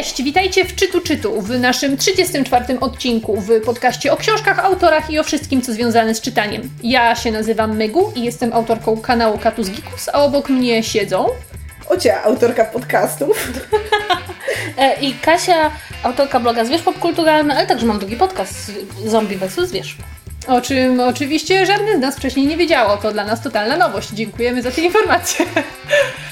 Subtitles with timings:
[0.00, 5.18] Cześć, witajcie w Czytu Czytu, w naszym 34 odcinku w podcaście o książkach, autorach i
[5.18, 6.70] o wszystkim, co związane z czytaniem.
[6.82, 11.26] Ja się nazywam Megu i jestem autorką kanału Katus Gikus, a obok mnie siedzą...
[11.88, 13.36] Ocia, autorka podcastów.
[14.78, 15.70] E, I Kasia,
[16.02, 18.72] autorka bloga Zwierz Popkulturalny, ale także mam drugi podcast
[19.06, 19.68] Zombie vs.
[19.68, 19.96] Zwierz.
[20.46, 22.96] O czym oczywiście żadne z nas wcześniej nie wiedziało.
[22.96, 24.08] To dla nas totalna nowość.
[24.08, 25.46] Dziękujemy za tę informację.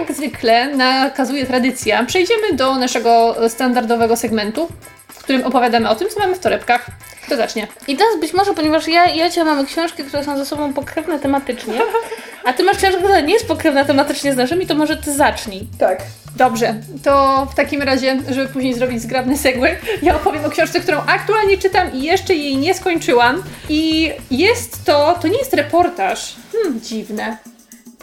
[0.00, 4.68] Jak zwykle nakazuje tradycja, przejdziemy do naszego standardowego segmentu,
[5.08, 6.86] w którym opowiadamy o tym, co mamy w torebkach.
[7.26, 7.66] Kto zacznie?
[7.88, 11.18] I teraz być może, ponieważ ja i Jacia mamy książki, które są ze sobą pokrewne
[11.18, 11.80] tematycznie,
[12.44, 15.68] a ty masz książkę, która nie jest pokrewna tematycznie z naszymi, to może ty zacznij.
[15.78, 15.98] Tak.
[16.36, 20.98] Dobrze, to w takim razie, żeby później zrobić zgrabny segway, ja opowiem o książce, którą
[21.06, 23.42] aktualnie czytam i jeszcze jej nie skończyłam.
[23.68, 26.36] I jest to, to nie jest reportaż.
[26.52, 27.49] Hmm, dziwne.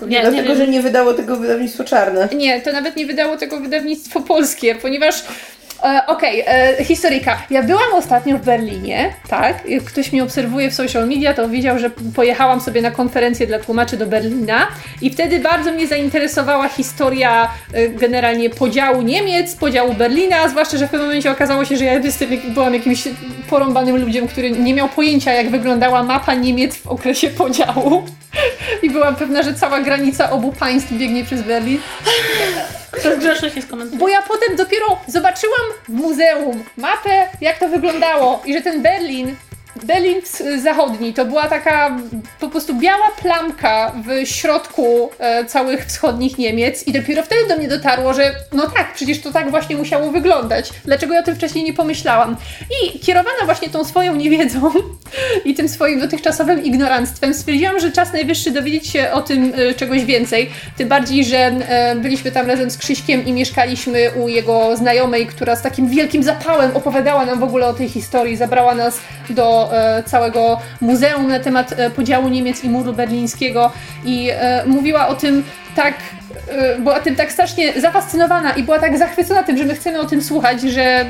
[0.02, 2.30] Nie, Dlatego, że nie wydało tego wydawnictwo czarne.
[2.36, 5.24] Nie, to nawet nie wydało tego wydawnictwo polskie, ponieważ
[5.84, 7.38] E, Okej, okay, e, historyjka.
[7.50, 9.66] Ja byłam ostatnio w Berlinie, tak?
[9.70, 13.60] Jak ktoś mnie obserwuje w social media, to widział, że pojechałam sobie na konferencję dla
[13.60, 14.68] tłumaczy do Berlina
[15.02, 20.90] i wtedy bardzo mnie zainteresowała historia e, generalnie podziału Niemiec, podziału Berlina, zwłaszcza, że w
[20.90, 23.04] pewnym momencie okazało się, że ja jestem, byłam jakimś
[23.50, 28.04] porąbanym ludziem, który nie miał pojęcia, jak wyglądała mapa Niemiec w okresie podziału.
[28.84, 31.80] I byłam pewna, że cała granica obu państw biegnie przez Berlin.
[33.20, 34.00] Grzeszność jest komentarz.
[34.00, 39.36] Bo ja potem dopiero zobaczyłam w muzeum mapę, jak to wyglądało i że ten Berlin
[39.86, 40.22] Berlin
[40.64, 41.98] Zachodni to była taka
[42.40, 47.68] po prostu biała plamka w środku e, całych wschodnich Niemiec i dopiero wtedy do mnie
[47.68, 50.70] dotarło, że no tak, przecież to tak właśnie musiało wyglądać.
[50.86, 52.36] Dlaczego ja o tym wcześniej nie pomyślałam?
[52.84, 54.72] I kierowana właśnie tą swoją niewiedzą
[55.46, 60.06] i tym swoim dotychczasowym ignoranstwem stwierdziłam, że czas najwyższy dowiedzieć się o tym e, czegoś
[60.06, 60.50] więcej.
[60.78, 65.56] Tym bardziej, że e, byliśmy tam razem z Krzyśkiem i mieszkaliśmy u jego znajomej, która
[65.56, 69.00] z takim wielkim zapałem opowiadała nam w ogóle o tej historii, zabrała nas
[69.30, 73.72] do E, całego muzeum na temat e, podziału Niemiec i muru berlińskiego
[74.06, 75.44] i e, mówiła o tym
[75.76, 75.94] tak
[76.80, 80.22] była tym tak strasznie zafascynowana i była tak zachwycona tym, że my chcemy o tym
[80.22, 81.06] słuchać, że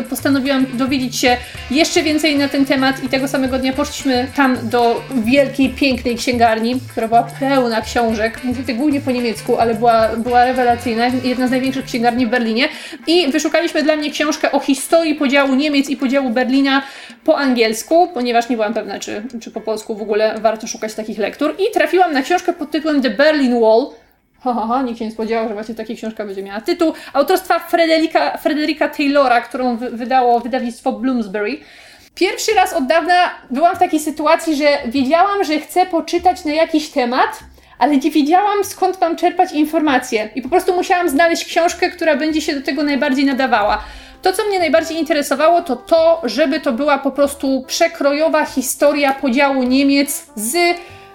[0.00, 1.36] y, postanowiłam dowiedzieć się
[1.70, 6.80] jeszcze więcej na ten temat i tego samego dnia poszliśmy tam do wielkiej, pięknej księgarni,
[6.90, 11.84] która była pełna książek, niestety głównie po niemiecku, ale była, była rewelacyjna, jedna z największych
[11.84, 12.68] księgarni w Berlinie.
[13.06, 16.82] I wyszukaliśmy dla mnie książkę o historii podziału Niemiec i podziału Berlina
[17.24, 21.18] po angielsku, ponieważ nie byłam pewna, czy, czy po polsku w ogóle warto szukać takich
[21.18, 21.54] lektur.
[21.58, 23.86] I trafiłam na książkę pod tytułem The Berlin Wall,
[24.40, 26.92] Ha, ha, ha, nikt się nie spodziewał, że właśnie taka książka będzie miała tytuł.
[27.12, 27.58] Autorstwa
[28.42, 31.58] Frederika Taylora, którą wydało wydawnictwo Bloomsbury.
[32.14, 36.88] Pierwszy raz od dawna byłam w takiej sytuacji, że wiedziałam, że chcę poczytać na jakiś
[36.88, 37.40] temat,
[37.78, 40.28] ale nie wiedziałam skąd mam czerpać informacje.
[40.34, 43.84] I po prostu musiałam znaleźć książkę, która będzie się do tego najbardziej nadawała.
[44.22, 49.62] To, co mnie najbardziej interesowało, to to, żeby to była po prostu przekrojowa historia podziału
[49.62, 50.56] Niemiec z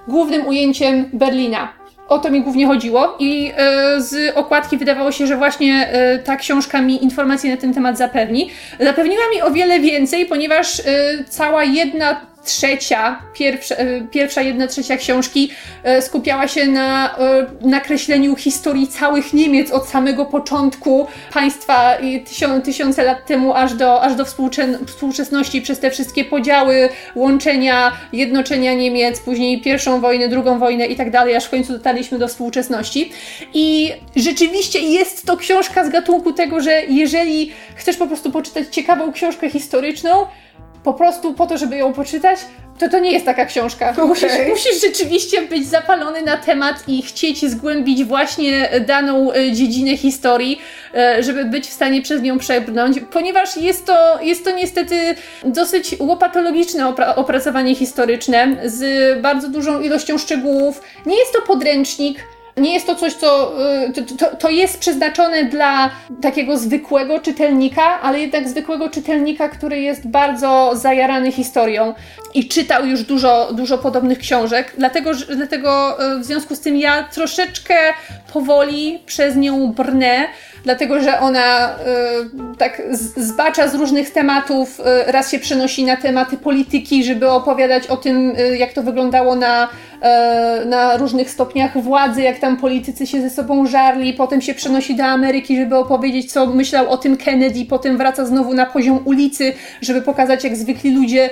[0.08, 1.81] głównym ujęciem Berlina
[2.12, 6.36] o to mi głównie chodziło i e, z okładki wydawało się, że właśnie e, ta
[6.36, 8.50] książka mi informacje na ten temat zapewni.
[8.80, 10.84] Zapewniła mi o wiele więcej, ponieważ e,
[11.30, 15.52] cała jedna trzecia, pierwsza, e, pierwsza jedna trzecia książki
[15.84, 21.98] e, skupiała się na e, nakreśleniu historii całych Niemiec od samego początku państwa
[22.66, 24.26] tysiące, lat temu aż do, aż do
[24.86, 31.12] współczesności przez te wszystkie podziały, łączenia, jednoczenia Niemiec, później pierwszą wojnę, drugą wojnę i tak
[31.12, 33.12] dalej, aż w końcu dotarliśmy do współczesności.
[33.54, 39.12] I rzeczywiście jest to książka z gatunku tego, że jeżeli chcesz po prostu poczytać ciekawą
[39.12, 40.26] książkę historyczną,
[40.84, 42.40] po prostu po to, żeby ją poczytać,
[42.80, 43.92] to to nie jest taka książka.
[43.92, 44.06] Okay.
[44.06, 50.62] Musisz, musisz rzeczywiście być zapalony na temat i chcieć zgłębić właśnie daną e, dziedzinę historii,
[50.96, 55.96] e, żeby być w stanie przez nią przebrnąć, ponieważ jest to, jest to niestety dosyć
[56.00, 60.82] łopatologiczne opra opracowanie historyczne z bardzo dużą ilością szczegółów.
[61.06, 62.20] Nie jest to podręcznik,
[62.58, 63.54] nie jest to coś, co.
[63.88, 65.90] Y, to, to, to, jest przeznaczone dla
[66.22, 71.94] takiego zwykłego czytelnika, ale jednak zwykłego czytelnika, który jest bardzo zajarany historią
[72.34, 74.74] i czytał już dużo, dużo podobnych książek.
[74.78, 77.76] Dlatego, dlatego y, w związku z tym ja troszeczkę
[78.34, 80.28] powoli przez nią brnę
[80.64, 82.82] dlatego że ona y, tak
[83.18, 88.36] zbacza z różnych tematów, y, raz się przenosi na tematy polityki, żeby opowiadać o tym,
[88.40, 89.70] y, jak to wyglądało na,
[90.66, 95.04] na różnych stopniach władzy, jak tam politycy się ze sobą żarli, potem się przenosi do
[95.04, 100.02] Ameryki, żeby opowiedzieć, co myślał o tym Kennedy, potem wraca znowu na poziom ulicy, żeby
[100.02, 101.30] pokazać, jak zwykli ludzie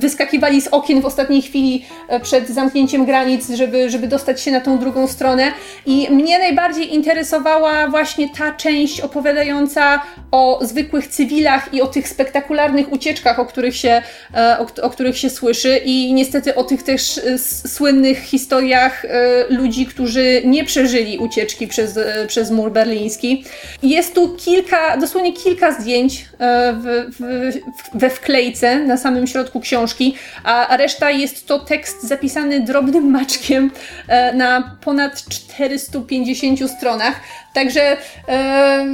[0.00, 4.60] wyskakiwali z okien w ostatniej chwili e, przed zamknięciem granic, żeby, żeby dostać się na
[4.60, 5.52] tą drugą stronę.
[5.86, 12.92] I mnie najbardziej interesowała właśnie ta część opowiadająca o zwykłych cywilach i o tych spektakularnych
[12.92, 14.02] ucieczkach, o których się,
[14.34, 17.38] e, o, o których się słyszy i niestety o tych też e,
[17.68, 19.06] słynnych historiach
[19.48, 23.44] ludzi, którzy nie przeżyli ucieczki przez, przez mur berliński.
[23.82, 26.24] Jest tu kilka, dosłownie kilka zdjęć
[26.74, 27.52] w, w,
[27.94, 29.89] we wklejce na samym środku książki,
[30.44, 33.70] a reszta jest to tekst zapisany drobnym maczkiem
[34.08, 37.20] e, na ponad 450 stronach.
[37.54, 37.96] Także
[38.28, 38.86] e,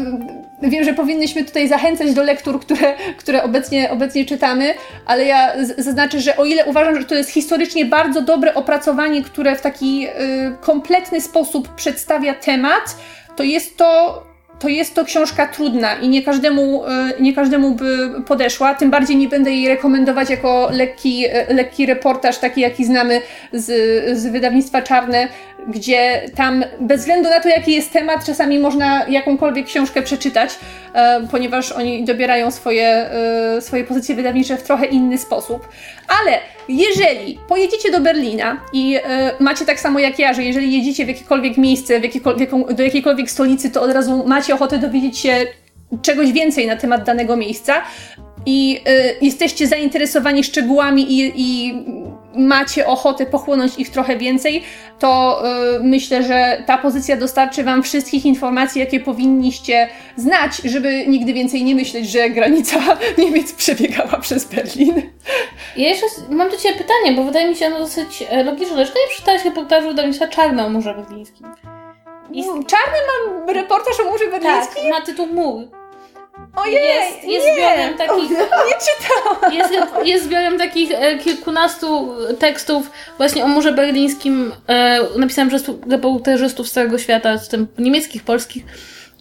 [0.62, 4.74] wiem, że powinnyśmy tutaj zachęcać do lektur, które, które obecnie, obecnie czytamy,
[5.06, 9.56] ale ja zaznaczę, że o ile uważam, że to jest historycznie bardzo dobre opracowanie, które
[9.56, 10.12] w taki e,
[10.60, 12.96] kompletny sposób przedstawia temat,
[13.36, 14.22] to jest to
[14.58, 18.74] to jest to książka trudna i nie każdemu, e, nie każdemu by podeszła.
[18.74, 23.20] Tym bardziej nie będę jej rekomendować jako lekki, e, lekki reportaż, taki jaki znamy
[23.52, 23.66] z,
[24.18, 25.28] z wydawnictwa Czarne,
[25.68, 30.50] gdzie tam bez względu na to, jaki jest temat, czasami można jakąkolwiek książkę przeczytać,
[30.94, 33.10] e, ponieważ oni dobierają swoje,
[33.60, 35.68] swoje pozycje wydawnicze w trochę inny sposób.
[36.22, 36.38] Ale
[36.68, 38.98] jeżeli pojedziecie do Berlina i
[39.40, 43.30] macie tak samo jak ja, że jeżeli jedziecie w jakiekolwiek miejsce, w jakiekolwiek, do jakiejkolwiek
[43.30, 45.46] stolicy, to od razu macie macie ochotę dowiedzieć się
[46.02, 47.82] czegoś więcej na temat danego miejsca
[48.46, 51.74] i y, jesteście zainteresowani szczegółami i, i,
[52.34, 54.62] macie ochotę pochłonąć ich trochę więcej,
[54.98, 55.42] to
[55.76, 61.64] y, myślę, że ta pozycja dostarczy Wam wszystkich informacji, jakie powinniście znać, żeby nigdy więcej
[61.64, 62.76] nie myśleć, że granica
[63.18, 65.02] Niemiec przebiegała przez Berlin.
[65.76, 68.74] Ja jeszcze mam do Ciebie pytanie, bo wydaje mi się ono dosyć e, logiczne.
[68.74, 71.46] Dlaczego nie przeczytałeś reportażu wydawnictwa Czarne o Murze Berlińskim?
[72.32, 72.42] I...
[72.44, 74.82] Czarny mam reportaż o murze berlińskim?
[74.82, 75.64] Tak, ma tytuł Mur.
[76.56, 77.54] Ojej, jest, jest nie.
[77.54, 78.30] zbiorem takich.
[78.68, 79.54] Nie czytałam.
[79.54, 79.74] Jest,
[80.04, 84.52] jest zbiorem takich e, kilkunastu tekstów właśnie o murze berlińskim.
[84.68, 88.64] E, napisałam przez reporterzystów z całego świata, z tym niemieckich, polskich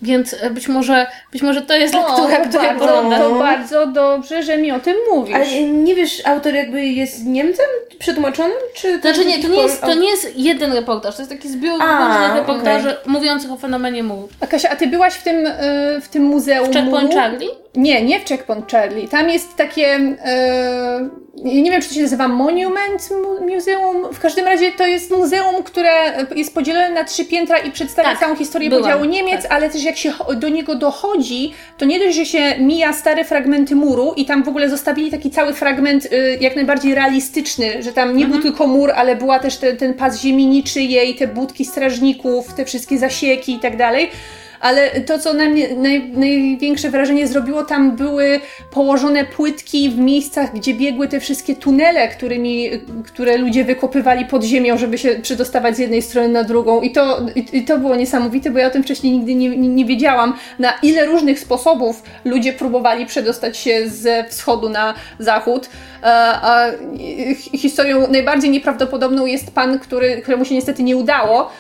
[0.02, 4.44] więc e, być może, być może to jest lektura, o, która bardzo, To bardzo dobrze,
[4.44, 5.36] że mi o tym mówisz.
[5.36, 7.66] Ale nie wiesz, autor jakby jest Niemcem
[8.00, 8.58] przetłumaczonym?
[8.74, 11.50] Czy to znaczy nie, to nie, jest, to nie jest jeden reportaż, to jest taki
[11.50, 13.14] zbiór różnych reportaży okay.
[13.14, 14.30] mówiących o fenomenie muru.
[14.40, 17.50] A Kasia, a ty byłaś w tym, e, w tym muzeum W Checkpoint Charlie?
[17.76, 19.08] Nie, nie w Checkpoint Charlie.
[19.08, 19.82] Tam jest takie...
[19.82, 23.10] Yy nie wiem, czy to się nazywa Monument
[23.54, 24.14] Museum.
[24.14, 25.92] W każdym razie to jest muzeum, które
[26.36, 29.52] jest podzielone na trzy piętra i przedstawia tak, całą historię byłam, podziału Niemiec, tak.
[29.52, 33.76] ale też jak się do niego dochodzi, to nie dość, że się mija stare fragmenty
[33.76, 38.18] muru i tam w ogóle zostawili taki cały fragment y, jak najbardziej realistyczny, że tam
[38.18, 38.32] nie mhm.
[38.32, 42.66] był tylko mur, ale była też te, ten pas ziemi niczyjej, te budki strażników, te
[42.66, 44.10] wszystkie zasieki i tak dalej
[44.60, 48.40] ale to, co na mnie naj, największe wrażenie zrobiło, tam były
[48.72, 52.70] położone płytki w miejscach, gdzie biegły te wszystkie tunele, którymi,
[53.06, 56.82] które ludzie wykopywali pod ziemią, żeby się przedostawać z jednej strony na drugą.
[56.82, 59.86] I to, i, to było niesamowite, bo ja o tym wcześniej nigdy nie, nie, nie
[59.86, 65.70] wiedziałam, na ile różnych sposobów ludzie próbowali przedostać się ze wschodu na zachód.
[66.04, 66.08] E,
[66.42, 66.72] a
[67.58, 71.52] historią najbardziej nieprawdopodobną jest pan, który, któremu się niestety nie udało,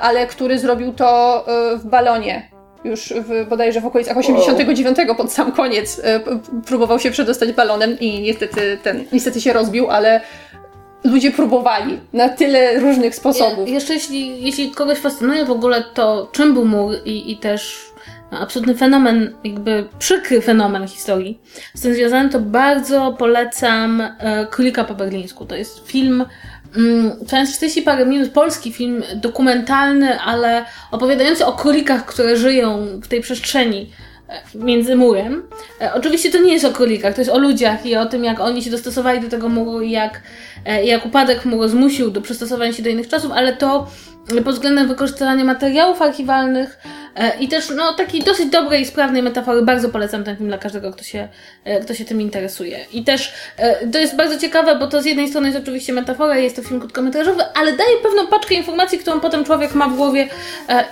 [0.00, 2.50] ale który zrobił to e, w balonie
[2.84, 6.02] już w, bodajże w okolicach 89 pod sam koniec
[6.66, 10.20] próbował się przedostać balonem i niestety ten niestety się rozbił, ale
[11.04, 13.68] ludzie próbowali na tyle różnych sposobów.
[13.68, 17.90] Je, jeszcze jeśli, jeśli kogoś fascynuje w ogóle to czym był mur i, i też
[18.30, 21.40] absolutny fenomen, jakby przykry fenomen historii
[21.74, 25.46] z tym związany, to bardzo polecam e, Królika po berlińsku.
[25.46, 26.24] To jest film
[27.24, 33.20] trwający 40 parę minut, polski film dokumentalny, ale opowiadający o królikach, które żyją w tej
[33.20, 33.90] przestrzeni
[34.54, 35.42] między murem.
[35.80, 38.40] E, oczywiście to nie jest o królikach, to jest o ludziach i o tym, jak
[38.40, 40.22] oni się dostosowali do tego muru i jak,
[40.66, 43.86] e, jak upadek muru zmusił do przystosowania się do innych czasów, ale to
[44.44, 46.78] pod względem wykorzystania materiałów archiwalnych
[47.16, 49.62] e, i też no, takiej dosyć dobrej i sprawnej metafory.
[49.62, 51.28] Bardzo polecam ten film dla każdego, kto się,
[51.82, 52.78] kto się tym interesuje.
[52.92, 53.32] I też
[53.92, 56.80] to jest bardzo ciekawe, bo to z jednej strony jest oczywiście metafora, jest to film
[56.80, 60.28] krótkometrażowy, ale daje pewną paczkę informacji, którą potem człowiek ma w głowie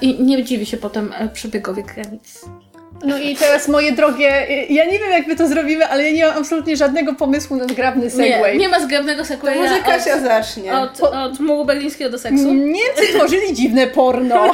[0.00, 2.44] i nie dziwi się potem przebiegowi granic.
[3.04, 6.26] No i teraz moje drogie, ja nie wiem jak my to zrobimy, ale ja nie
[6.26, 8.52] mam absolutnie żadnego pomysłu na zgrabny segway.
[8.52, 9.54] Nie, nie ma zgrabnego segwaya.
[9.54, 10.72] To może Kasia od, zacznie.
[10.72, 12.54] Od, od muru berlińskiego do seksu.
[12.54, 14.52] Niemcy tworzyli dziwne porno.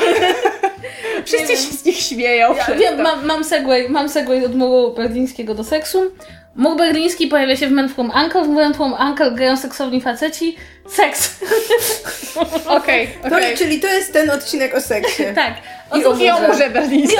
[1.24, 2.54] Wszyscy się z nich śmieją.
[2.56, 6.10] Ja, wiem, mam, mam, segway, mam segway od muru berlińskiego do seksu.
[6.56, 10.56] Mur berliński pojawia się w Men From Uncle, w Men From Uncle grają seksowni faceci.
[10.88, 11.34] Seks.
[12.66, 13.56] Okej, okay, okay.
[13.56, 15.22] Czyli to jest ten odcinek o seksie.
[15.34, 15.54] tak.
[15.96, 17.18] I o murze berlińskim.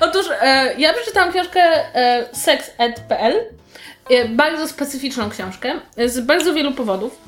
[0.00, 1.60] Otóż e, ja przeczytałam książkę
[1.94, 3.34] e, sex.pl
[4.10, 5.74] e, bardzo specyficzną książkę
[6.06, 7.18] z bardzo wielu powodów.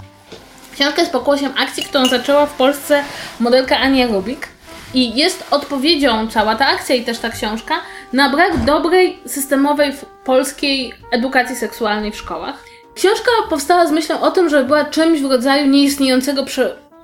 [0.75, 3.05] Książka jest pokłosiem akcji, którą zaczęła w Polsce
[3.41, 4.49] modelka Ania Rubik.
[4.95, 7.75] I jest odpowiedzią cała ta akcja i też ta książka
[8.13, 9.93] na brak dobrej, systemowej
[10.25, 12.65] polskiej edukacji seksualnej w szkołach.
[12.95, 16.45] Książka powstała z myślą o tym, że była czymś w rodzaju nieistniejącego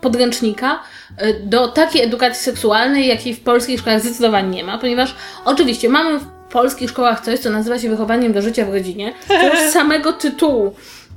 [0.01, 0.81] podręcznika
[1.23, 5.15] y, do takiej edukacji seksualnej, jakiej w polskich szkołach zdecydowanie nie ma, ponieważ
[5.45, 9.15] oczywiście mamy w polskich szkołach coś, co nazywa się wychowaniem do życia w rodzinie.
[9.29, 10.75] To już z samego tytułu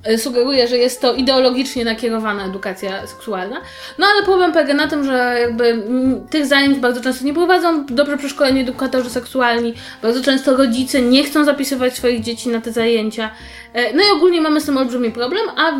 [0.10, 3.62] y, sugeruje, że jest to ideologicznie nakierowana edukacja seksualna.
[3.98, 7.86] No ale problem polega na tym, że jakby mm, tych zajęć bardzo często nie prowadzą
[7.86, 13.30] dobrze przeszkoleni edukatorzy seksualni, bardzo często rodzice nie chcą zapisywać swoich dzieci na te zajęcia.
[13.75, 15.72] Y, no i ogólnie mamy z tym olbrzymi problem, a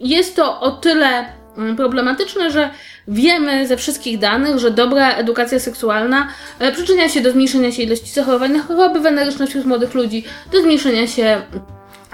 [0.00, 1.41] jest to o tyle
[1.76, 2.70] problematyczne, że
[3.08, 6.28] wiemy ze wszystkich danych, że dobra edukacja seksualna
[6.58, 10.60] e, przyczynia się do zmniejszenia się ilości zachorowań na choroby weneryczne wśród młodych ludzi, do
[10.60, 11.42] zmniejszenia się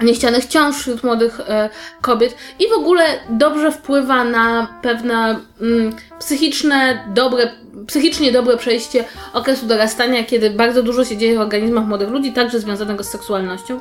[0.03, 1.69] niechcianych ciąż wśród młodych e,
[2.01, 7.51] kobiet i w ogóle dobrze wpływa na pewne mm, psychiczne, dobre,
[7.87, 12.59] psychicznie dobre przejście okresu dorastania, kiedy bardzo dużo się dzieje w organizmach młodych ludzi, także
[12.59, 13.79] związanego z seksualnością.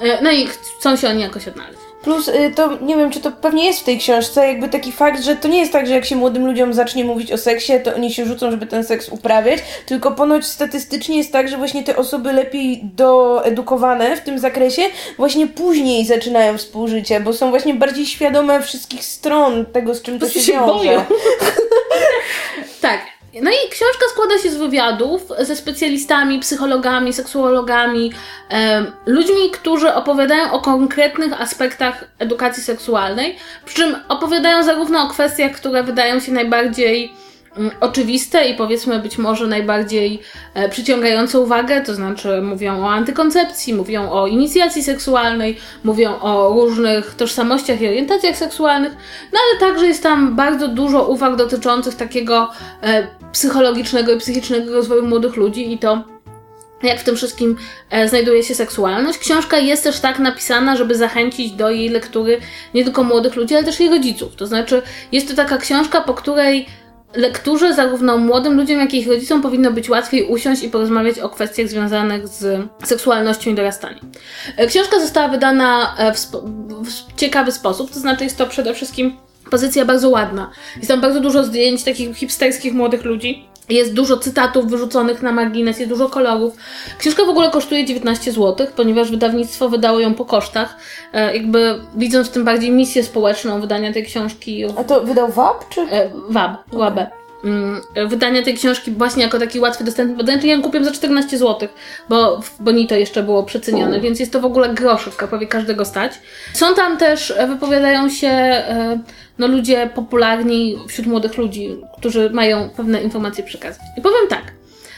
[0.00, 0.46] E, no i
[0.78, 1.93] chcą się oni jakoś odnaleźć.
[2.04, 5.22] Plus y, to, nie wiem, czy to pewnie jest w tej książce, jakby taki fakt,
[5.22, 7.94] że to nie jest tak, że jak się młodym ludziom zacznie mówić o seksie, to
[7.94, 11.96] oni się rzucą, żeby ten seks uprawiać, tylko ponoć statystycznie jest tak, że właśnie te
[11.96, 14.82] osoby lepiej doedukowane w tym zakresie
[15.18, 20.26] właśnie później zaczynają współżycie, bo są właśnie bardziej świadome wszystkich stron tego, z czym to,
[20.26, 21.04] to się, się wiąże.
[22.80, 23.00] tak,
[23.42, 28.12] no i książka składa się z wywiadów ze specjalistami, psychologami, seksuologami,
[28.50, 35.52] e, ludźmi, którzy opowiadają o konkretnych aspektach edukacji seksualnej, przy czym opowiadają zarówno o kwestiach,
[35.52, 37.12] które wydają się najbardziej
[37.80, 40.20] oczywiste i powiedzmy być może najbardziej
[40.54, 47.14] e, przyciągające uwagę, to znaczy mówią o antykoncepcji, mówią o inicjacji seksualnej, mówią o różnych
[47.14, 48.92] tożsamościach i orientacjach seksualnych,
[49.32, 52.50] no ale także jest tam bardzo dużo uwag dotyczących takiego
[52.82, 56.04] e, psychologicznego i psychicznego rozwoju młodych ludzi i to
[56.82, 57.56] jak w tym wszystkim
[57.90, 59.18] e, znajduje się seksualność.
[59.18, 62.40] Książka jest też tak napisana, żeby zachęcić do jej lektury
[62.74, 64.36] nie tylko młodych ludzi, ale też jej rodziców.
[64.36, 64.82] To znaczy,
[65.12, 66.66] jest to taka książka, po której
[67.14, 71.28] lekturze zarówno młodym ludziom, jak i ich rodzicom powinno być łatwiej usiąść i porozmawiać o
[71.28, 74.00] kwestiach związanych z seksualnością i dorastaniem.
[74.56, 76.18] E, książka została wydana e, w,
[76.84, 79.16] w ciekawy sposób, to znaczy jest to przede wszystkim
[79.50, 80.50] pozycja bardzo ładna.
[80.76, 83.48] Jest tam bardzo dużo zdjęć takich hipsterskich młodych ludzi.
[83.68, 86.56] Jest dużo cytatów wyrzuconych na margines, jest dużo kolorów.
[86.98, 90.76] Książka w ogóle kosztuje 19 zł, ponieważ wydawnictwo wydało ją po kosztach.
[91.12, 94.64] E, jakby widząc w tym bardziej misję społeczną wydania tej książki.
[94.78, 95.80] A to wydał WAB czy?
[95.80, 96.78] E, WAB, okay.
[96.78, 97.23] WAB.
[97.44, 100.50] Mm, wydania tej książki właśnie jako taki łatwy, dostępny podręcznik.
[100.50, 101.68] Ja ją kupiłem za 14 zł,
[102.08, 106.12] bo w Bonito jeszcze było przecenione, więc jest to w ogóle groszówka, prawie każdego stać.
[106.54, 109.00] Są tam też, e, wypowiadają się e,
[109.38, 113.82] no, ludzie popularni wśród młodych ludzi, którzy mają pewne informacje przekazać.
[113.98, 114.52] I powiem tak,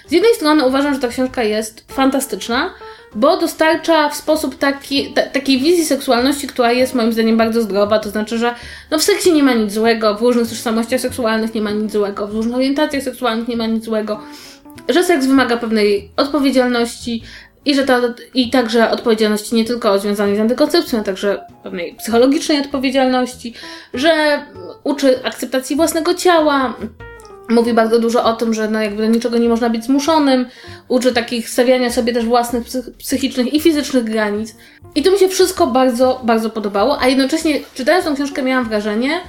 [0.08, 2.70] z jednej strony uważam, że ta książka jest fantastyczna,
[3.16, 7.98] bo dostarcza w sposób taki, t- takiej wizji seksualności, która jest moim zdaniem bardzo zdrowa,
[7.98, 8.54] to znaczy, że
[8.90, 12.26] no w seksie nie ma nic złego, w różnych tożsamościach seksualnych nie ma nic złego,
[12.26, 14.20] w różnych orientacjach seksualnych nie ma nic złego,
[14.88, 17.22] że seks wymaga pewnej odpowiedzialności
[17.64, 18.00] i że to,
[18.34, 23.54] i także odpowiedzialności nie tylko związanej z antykoncepcją, ale także pewnej psychologicznej odpowiedzialności,
[23.94, 24.42] że
[24.84, 26.74] uczy akceptacji własnego ciała,
[27.48, 30.46] Mówi bardzo dużo o tym, że no jakby do niczego nie można być zmuszonym,
[30.88, 32.64] uczy takich stawiania sobie też własnych
[32.98, 34.56] psychicznych i fizycznych granic.
[34.94, 39.20] I to mi się wszystko bardzo, bardzo podobało, a jednocześnie czytając tą książkę miałam wrażenie,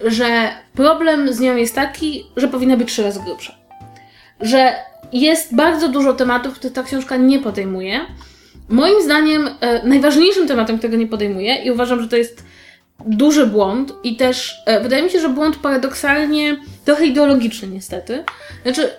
[0.00, 3.54] że problem z nią jest taki, że powinna być trzy razy grubsza.
[4.40, 4.74] Że
[5.12, 8.00] jest bardzo dużo tematów, które ta książka nie podejmuje.
[8.68, 12.44] Moim zdaniem e, najważniejszym tematem, którego nie podejmuje i uważam, że to jest
[13.06, 18.24] duży błąd i też e, wydaje mi się, że błąd paradoksalnie trochę ideologiczny niestety.
[18.62, 18.90] Znaczy,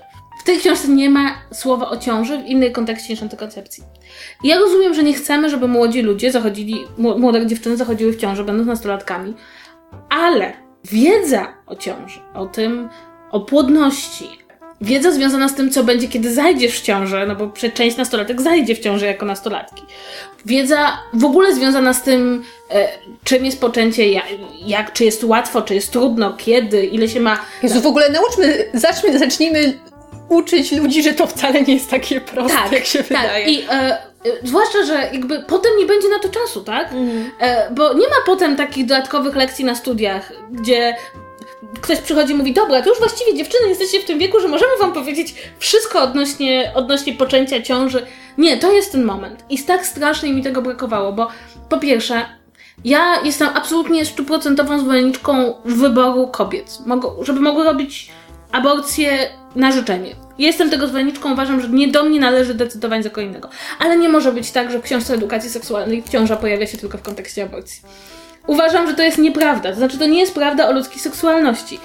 [0.41, 3.83] w tej książce nie ma słowa o ciąży w innej kontekście niż antykoncepcji.
[4.43, 8.67] Ja rozumiem, że nie chcemy, żeby młodzi ludzie zachodzili, młode dziewczyny zachodziły w ciąży, będąc
[8.67, 9.33] nastolatkami,
[10.09, 12.89] ale wiedza o ciąży, o tym,
[13.31, 14.29] o płodności,
[14.86, 18.75] wiedza związana z tym, co będzie, kiedy zajdziesz w ciążę, no bo część nastolatek zajdzie
[18.75, 19.84] w ciążę jako nastolatki.
[20.46, 22.88] Wiedza w ogóle związana z tym, e,
[23.24, 24.25] czym jest poczęcie, jak,
[24.65, 27.39] jak, czy jest łatwo, czy jest trudno, kiedy, ile się ma...
[27.63, 29.80] Jezu, w ogóle nauczmy, zacznijmy, zacznijmy
[30.30, 33.08] uczyć ludzi, że to wcale nie jest takie proste, tak, jak się tak.
[33.08, 33.46] wydaje.
[33.46, 33.98] I e,
[34.44, 36.92] zwłaszcza, że jakby potem nie będzie na to czasu, tak?
[36.92, 37.32] Mm.
[37.39, 40.96] E, bo nie ma potem takich dodatkowych lekcji na studiach, gdzie
[41.81, 44.72] ktoś przychodzi i mówi, dobra, to już właściwie dziewczyny jesteście w tym wieku, że możemy
[44.79, 48.05] wam powiedzieć wszystko odnośnie, odnośnie poczęcia ciąży.
[48.38, 49.45] Nie, to jest ten moment.
[49.50, 51.27] I tak strasznie mi tego brakowało, bo
[51.69, 52.25] po pierwsze,
[52.86, 56.77] ja jestem absolutnie stuprocentową zwolenniczką wyboru kobiet,
[57.22, 58.12] żeby mogły robić
[58.51, 60.15] aborcję na życzenie.
[60.38, 63.50] Jestem tego zwolenniczką, uważam, że nie do mnie należy decydować za innego.
[63.79, 67.01] Ale nie może być tak, że w książce edukacji seksualnej ciąża pojawia się tylko w
[67.01, 67.81] kontekście aborcji.
[68.48, 69.70] Uważam, że to jest nieprawda.
[69.70, 71.80] To znaczy, to nie jest prawda o ludzkiej seksualności.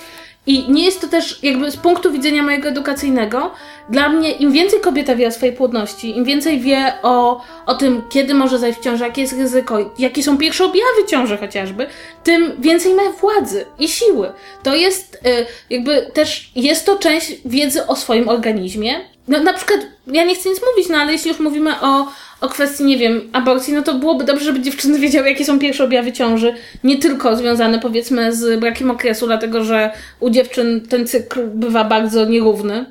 [0.46, 3.50] I nie jest to też jakby z punktu widzenia mojego edukacyjnego,
[3.88, 8.02] dla mnie im więcej kobieta wie o swojej płodności, im więcej wie o, o tym,
[8.10, 11.86] kiedy może zajść w ciążę, jakie jest ryzyko, jakie są pierwsze objawy ciąży chociażby,
[12.24, 14.32] tym więcej ma władzy i siły.
[14.62, 19.00] To jest y, jakby też, jest to część wiedzy o swoim organizmie.
[19.30, 22.06] No, na przykład, ja nie chcę nic mówić, no ale jeśli już mówimy o,
[22.40, 25.84] o kwestii, nie wiem, aborcji, no to byłoby dobrze, żeby dziewczyny wiedziały, jakie są pierwsze
[25.84, 26.54] objawy ciąży.
[26.84, 32.24] Nie tylko związane, powiedzmy, z brakiem okresu, dlatego że u dziewczyn ten cykl bywa bardzo
[32.24, 32.86] nierówny.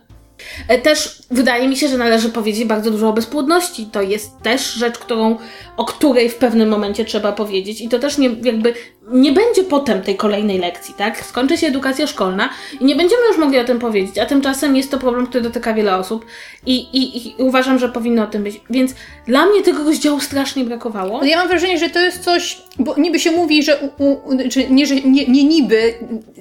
[0.67, 3.85] E, też wydaje mi się, że należy powiedzieć bardzo dużo o bezpłodności.
[3.91, 5.37] To jest też rzecz, którą,
[5.77, 7.81] o której w pewnym momencie trzeba powiedzieć.
[7.81, 8.73] I to też nie, jakby
[9.11, 11.25] nie będzie potem tej kolejnej lekcji, tak?
[11.25, 12.49] Skończy się edukacja szkolna
[12.79, 15.73] i nie będziemy już mogli o tym powiedzieć, a tymczasem jest to problem, który dotyka
[15.73, 16.25] wiele osób
[16.65, 18.61] i, i, i uważam, że powinno o tym być.
[18.69, 18.93] Więc
[19.27, 21.23] dla mnie tego rozdziału strasznie brakowało.
[21.23, 24.69] Ja mam wrażenie, że to jest coś, bo niby się mówi, że, u, u, czy
[24.69, 25.93] nie, że nie, nie niby,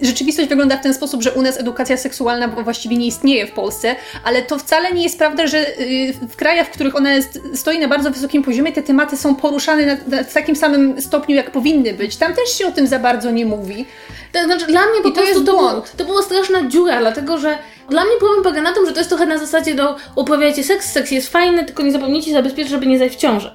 [0.02, 3.96] rzeczywistość wygląda w ten sposób, że u nas edukacja seksualna właściwie nie istnieje w Polsce,
[4.24, 7.78] ale to wcale nie jest prawda, że y, w krajach, w których ona jest, stoi
[7.78, 11.94] na bardzo wysokim poziomie, te tematy są poruszane na, na takim samym stopniu, jak powinny
[11.94, 12.16] być.
[12.16, 13.86] Tam też się o tym za bardzo nie mówi.
[14.32, 17.38] To znaczy, dla mnie po I to prostu to, było, to była straszna dziura, dlatego
[17.38, 17.58] że
[17.90, 20.92] dla mnie problem polega na tym, że to jest trochę na zasadzie do uprawiajcie seks,
[20.92, 23.54] seks jest fajny, tylko nie zapomnijcie zabezpieczyć, żeby nie zajść w ciążę.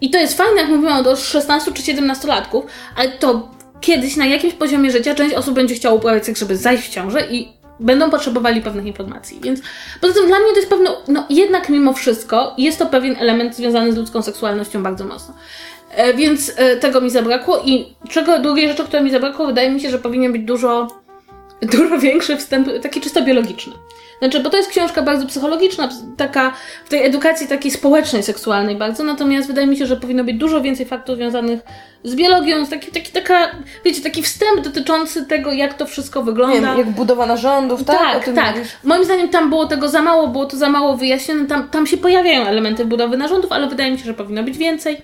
[0.00, 2.64] I to jest fajne, jak mówimy o 16 czy 17 latków,
[2.96, 3.48] ale to
[3.80, 7.26] kiedyś na jakimś poziomie życia część osób będzie chciała uprawiać seks, żeby zajść w ciążę
[7.30, 7.48] i
[7.80, 9.40] będą potrzebowali pewnych informacji.
[9.42, 9.60] Więc
[10.00, 13.56] poza tym dla mnie to jest pewno, no jednak mimo wszystko jest to pewien element
[13.56, 15.34] związany z ludzką seksualnością bardzo mocno.
[15.96, 19.80] E, więc e, tego mi zabrakło i czego, drugiej rzeczy, która mi zabrakło, wydaje mi
[19.80, 20.88] się, że powinien być dużo,
[21.78, 23.72] dużo większy wstęp, taki czysto biologiczny.
[24.18, 26.52] Znaczy, bo to jest książka bardzo psychologiczna, taka
[26.84, 30.60] w tej edukacji takiej społecznej, seksualnej bardzo, natomiast wydaje mi się, że powinno być dużo
[30.60, 31.60] więcej faktów związanych
[32.04, 33.50] z biologią, taki, taki, taka,
[33.84, 36.54] wiecie, taki wstęp dotyczący tego, jak to wszystko wygląda.
[36.54, 37.98] Nie wiem, jak budowa narządów, tak?
[37.98, 38.56] Tak, tak.
[38.56, 38.72] Mówisz?
[38.84, 41.96] Moim zdaniem tam było tego za mało, było to za mało wyjaśnione, tam, tam się
[41.96, 45.02] pojawiają elementy budowy narządów, ale wydaje mi się, że powinno być więcej.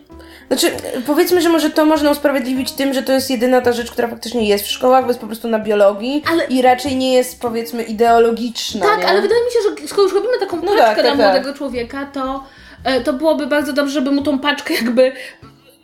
[0.49, 0.73] Znaczy,
[1.07, 4.49] powiedzmy, że może to można usprawiedliwić tym, że to jest jedyna ta rzecz, która faktycznie
[4.49, 6.45] jest w szkołach, bo jest po prostu na biologii ale...
[6.45, 8.87] i raczej nie jest, powiedzmy, ideologiczna.
[8.87, 9.09] Tak, nie?
[9.09, 11.21] ale wydaje mi się, że skoro już robimy taką no paczkę tak, tak, dla tak,
[11.21, 12.45] młodego człowieka, to,
[12.85, 15.13] e, to byłoby bardzo dobrze, żeby mu tą paczkę jakby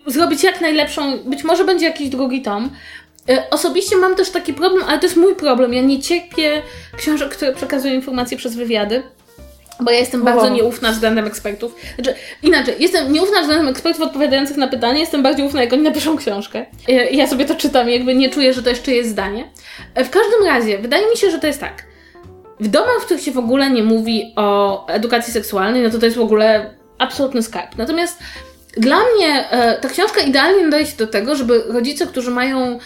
[0.06, 1.18] zrobić jak najlepszą.
[1.18, 2.70] Być może będzie jakiś drugi tom.
[3.28, 5.74] E, osobiście mam też taki problem, ale to jest mój problem.
[5.74, 6.62] Ja nie cierpię
[6.96, 9.02] książek, które przekazują informacje przez wywiady.
[9.80, 11.74] Bo ja jestem bardzo nieufna względem ekspertów.
[11.94, 16.16] Znaczy, inaczej, jestem nieufna względem ekspertów odpowiadających na pytanie, jestem bardziej ufna, jak oni napiszą
[16.16, 16.66] książkę.
[17.10, 19.50] Ja sobie to czytam i jakby nie czuję, że to jeszcze jest zdanie.
[19.94, 21.82] E, w każdym razie, wydaje mi się, że to jest tak.
[22.60, 26.04] W domach, w których się w ogóle nie mówi o edukacji seksualnej, no to to
[26.04, 27.76] jest w ogóle absolutny skarb.
[27.76, 28.18] Natomiast
[28.76, 32.78] dla mnie e, ta książka idealnie nadaje się do tego, żeby rodzice, którzy mają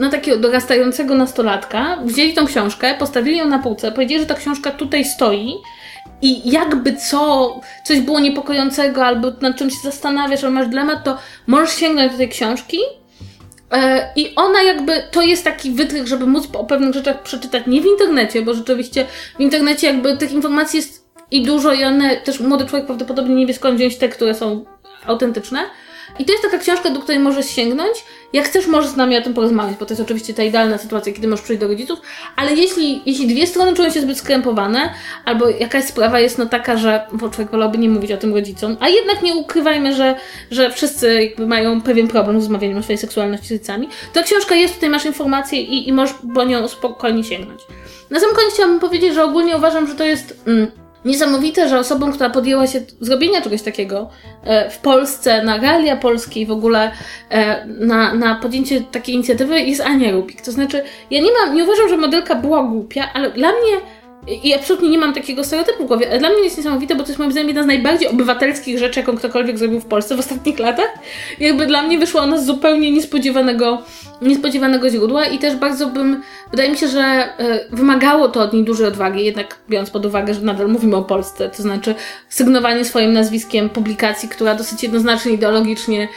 [0.00, 4.70] no takiego dorastającego nastolatka, wzięli tą książkę, postawili ją na półce, powiedzieli, że ta książka
[4.70, 5.54] tutaj stoi
[6.22, 11.18] i jakby co, coś było niepokojącego albo nad czymś się zastanawiasz, albo masz dylemat, to
[11.46, 12.78] możesz sięgnąć do tej książki
[14.16, 17.86] i ona jakby, to jest taki wytrych, żeby móc o pewnych rzeczach przeczytać nie w
[17.86, 22.64] internecie, bo rzeczywiście w internecie jakby tych informacji jest i dużo i one, też młody
[22.64, 24.64] człowiek prawdopodobnie nie wie skąd wziąć te, które są
[25.06, 25.60] autentyczne.
[26.18, 28.04] I to jest taka książka, do której możesz sięgnąć.
[28.32, 31.12] Jak chcesz, możesz z nami o tym porozmawiać, bo to jest oczywiście ta idealna sytuacja,
[31.12, 31.98] kiedy możesz przyjść do rodziców,
[32.36, 36.76] ale jeśli, jeśli dwie strony czują się zbyt skrępowane, albo jakaś sprawa jest no taka,
[36.76, 40.14] że bo człowiek wolałby nie mówić o tym rodzicom, a jednak nie ukrywajmy, że,
[40.50, 44.54] że wszyscy jakby mają pewien problem z rozmawianiem o swojej seksualności z rodzicami, to książka
[44.54, 47.60] jest, tutaj masz informacje i, i możesz po nią spokojnie sięgnąć.
[48.10, 50.42] Na sam koniec chciałabym powiedzieć, że ogólnie uważam, że to jest...
[50.46, 54.10] Mm, niesamowite, że osobą, która podjęła się zrobienia czegoś takiego
[54.44, 56.92] e, w Polsce, na realia polskie i w ogóle
[57.30, 60.42] e, na, na podjęcie takiej inicjatywy jest Ania Rubik.
[60.42, 63.80] To znaczy, ja nie mam, nie uważam, że modelka była głupia, ale dla mnie
[64.28, 67.08] i absolutnie nie mam takiego stereotypu w głowie, ale dla mnie jest niesamowite, bo to
[67.08, 70.58] jest moim zdaniem jedna z najbardziej obywatelskich rzeczy, jaką ktokolwiek zrobił w Polsce w ostatnich
[70.58, 70.88] latach.
[71.40, 73.82] Jakby dla mnie wyszła ona z zupełnie niespodziewanego,
[74.22, 77.28] niespodziewanego źródła i też bardzo bym, wydaje mi się, że
[77.72, 81.02] y, wymagało to od niej dużej odwagi, jednak biorąc pod uwagę, że nadal mówimy o
[81.02, 81.94] Polsce, to znaczy
[82.28, 86.08] sygnowanie swoim nazwiskiem publikacji, która dosyć jednoznacznie ideologicznie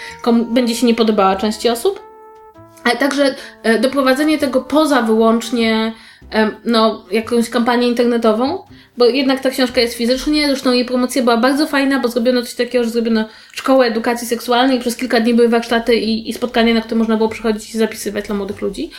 [0.49, 2.06] będzie się nie podobała części osób.
[2.87, 5.93] Ale także e, doprowadzenie tego poza wyłącznie
[6.65, 8.63] no, jakąś kampanię internetową,
[8.97, 12.53] bo jednak ta książka jest fizycznie, zresztą jej promocja była bardzo fajna, bo zrobiono coś
[12.53, 16.81] takiego, że zrobiono szkołę edukacji seksualnej, przez kilka dni były warsztaty i, i spotkania, na
[16.81, 18.91] które można było przychodzić i zapisywać dla młodych ludzi.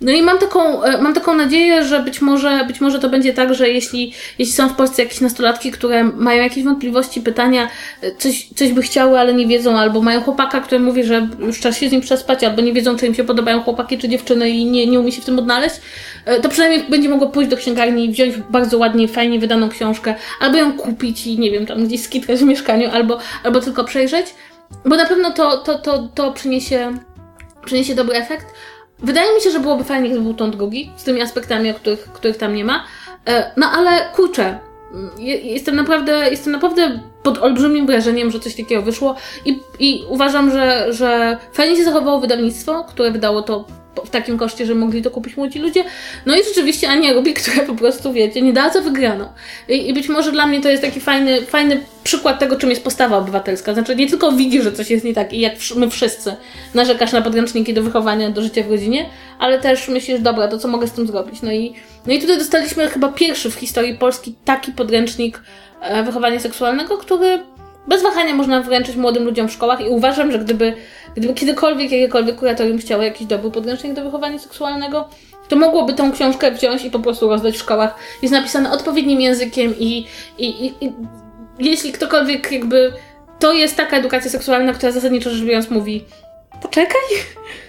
[0.00, 3.34] No i mam taką, e, mam taką nadzieję, że być może, być może to będzie
[3.34, 7.68] tak, że jeśli, jeśli są w Polsce jakieś nastolatki, które mają jakieś wątpliwości, pytania,
[8.02, 11.60] e, coś, coś by chciały, ale nie wiedzą, albo mają chłopaka, który mówi, że już
[11.60, 14.50] czas się z nim przespać, albo nie wiedzą, czy im się podobają chłopaki czy dziewczyny
[14.50, 15.76] i nie, nie umie się w tym odnaleźć,
[16.24, 20.14] e, to przynajmniej będzie mogło pójść do księgarni i wziąć bardzo ładnie, fajnie wydaną książkę,
[20.40, 24.26] albo ją kupić i nie wiem, tam gdzieś skitkać w mieszkaniu, albo, albo tylko przejrzeć,
[24.84, 26.98] bo na pewno to, to, to, to przyniesie,
[27.64, 28.46] przyniesie dobry efekt.
[28.98, 32.12] Wydaje mi się, że byłoby fajnie, gdyby był ton drugi, z tymi aspektami, o których,
[32.12, 32.84] których tam nie ma.
[33.26, 34.58] E, no ale kurczę,
[35.42, 40.92] jestem naprawdę, jestem naprawdę pod olbrzymim wrażeniem, że coś takiego wyszło i, i uważam, że,
[40.92, 43.64] że fajnie się zachowało wydawnictwo, które wydało to
[44.04, 45.84] w takim koszcie, że mogli to kupić młodzi ludzie.
[46.26, 49.32] No i rzeczywiście Ania Rubi, która po prostu, wiecie, nie dała co wygrano.
[49.68, 52.84] I, I, być może dla mnie to jest taki fajny, fajny przykład tego, czym jest
[52.84, 53.74] postawa obywatelska.
[53.74, 56.36] Znaczy nie tylko widzi, że coś jest nie tak i jak my wszyscy
[56.74, 59.06] narzekasz na podręczniki do wychowania, do życia w rodzinie,
[59.38, 61.42] ale też myślisz, dobra, to co mogę z tym zrobić?
[61.42, 61.74] No i,
[62.06, 65.42] no i tutaj dostaliśmy chyba pierwszy w historii Polski taki podręcznik
[65.80, 67.38] e, wychowania seksualnego, który
[67.88, 70.74] bez wahania można wręczyć młodym ludziom w szkołach i uważam, że gdyby,
[71.16, 75.08] gdyby kiedykolwiek jakiekolwiek kuratorium chciało jakiś dobry podręcznik do wychowania seksualnego,
[75.48, 77.94] to mogłoby tą książkę wziąć i po prostu rozdać w szkołach.
[78.22, 80.06] Jest napisane odpowiednim językiem i,
[80.38, 80.92] i, i, i
[81.58, 82.92] jeśli ktokolwiek jakby...
[83.38, 86.04] To jest taka edukacja seksualna, która zasadniczo rzecz biorąc mówi
[86.62, 87.00] poczekaj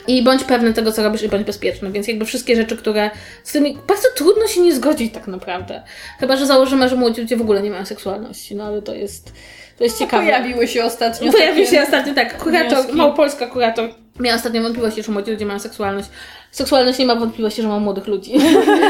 [0.08, 1.92] i bądź pewny tego, co robisz i bądź bezpieczny.
[1.92, 3.10] Więc jakby wszystkie rzeczy, które
[3.44, 5.84] z tymi bardzo trudno się nie zgodzić tak naprawdę.
[6.20, 9.34] Chyba, że założymy, że młodzi ludzie w ogóle nie mają seksualności, no ale to jest
[9.78, 10.24] to jest ciekawe.
[10.24, 11.32] Pojawiły się ostatnio.
[11.32, 12.38] Pojawił się ostatnio, tak.
[12.38, 16.10] Kurator, małopolska kurator miała ostatnio wątpliwości, że młodzi ludzie mają seksualność.
[16.52, 18.34] Seksualność nie ma wątpliwości, że ma młodych ludzi.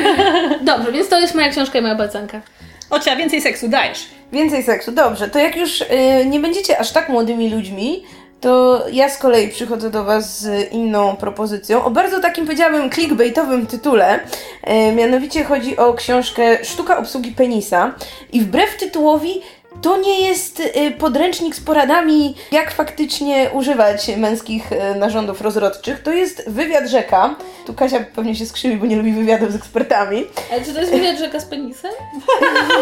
[0.62, 2.41] Dobrze, więc to jest moja książka i moja balcanka.
[2.89, 4.06] Ocia, więcej seksu, dajesz.
[4.34, 5.30] Więcej seksu, dobrze.
[5.30, 5.86] To jak już y,
[6.26, 8.04] nie będziecie aż tak młodymi ludźmi,
[8.41, 13.67] to ja z kolei przychodzę do Was z inną propozycją o bardzo takim, powiedziałabym, clickbaitowym
[13.67, 14.19] tytule.
[14.63, 17.93] E, mianowicie chodzi o książkę Sztuka obsługi penisa.
[18.34, 19.41] I wbrew tytułowi
[19.82, 26.04] to nie jest y, podręcznik z poradami, jak faktycznie używać męskich y, narządów rozrodczych.
[26.04, 27.36] To jest wywiad rzeka.
[27.66, 30.26] Tu Kasia pewnie się skrzywi, bo nie lubi wywiadów z ekspertami.
[30.52, 31.92] Ale czy to jest wywiad rzeka z penisem?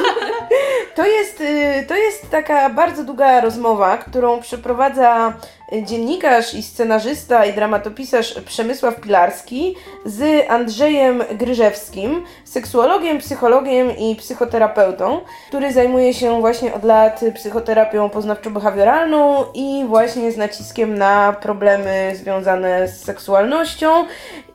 [0.96, 5.34] to, jest, y, to jest taka bardzo długa rozmowa, którą przeprowadza
[5.84, 9.76] dziennikarz i scenarzysta i dramatopisarz Przemysław Pilarski
[10.06, 19.44] z Andrzejem Gryżewskim, seksuologiem, psychologiem i psychoterapeutą, który zajmuje się właśnie od lat psychoterapią poznawczo-behawioralną
[19.54, 24.06] i właśnie z naciskiem na problemy związane z seksualnością.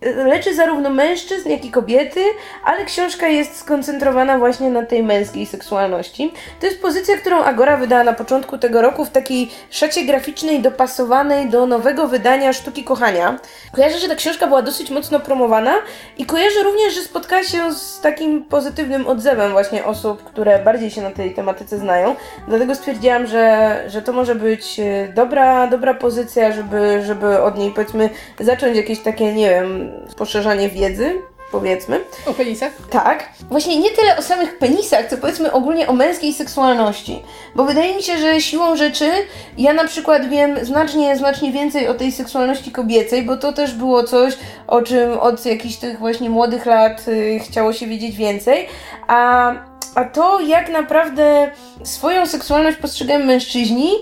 [0.03, 2.21] Leczy zarówno mężczyzn, jak i kobiety,
[2.65, 6.33] ale książka jest skoncentrowana właśnie na tej męskiej seksualności.
[6.61, 11.49] To jest pozycja, którą Agora wydała na początku tego roku w takiej szacie graficznej dopasowanej
[11.49, 13.39] do nowego wydania Sztuki Kochania.
[13.73, 15.75] Kojarzę, że ta książka była dosyć mocno promowana
[16.19, 21.03] i kojarzę również, że spotkała się z takim pozytywnym odzewem właśnie osób, które bardziej się
[21.03, 22.17] na tej tematyce znają.
[22.49, 27.71] Dlatego stwierdziłam, że, że to może być e, dobra, dobra pozycja, żeby, żeby od niej
[27.71, 28.11] powiedzmy
[28.41, 32.01] zacząć jakieś takie, nie wiem, poszerzanie wiedzy powiedzmy.
[32.27, 32.73] O penisach?
[32.91, 33.29] Tak.
[33.51, 37.23] Właśnie nie tyle o samych penisach, co powiedzmy ogólnie o męskiej seksualności.
[37.55, 39.11] Bo wydaje mi się, że siłą rzeczy
[39.59, 44.05] ja na przykład wiem znacznie, znacznie więcej o tej seksualności kobiecej, bo to też było
[44.05, 44.35] coś,
[44.67, 48.67] o czym od jakichś tych właśnie młodych lat y, chciało się wiedzieć więcej.
[49.07, 49.53] A,
[49.95, 51.51] a to, jak naprawdę
[51.85, 53.93] swoją seksualność postrzegają mężczyźni,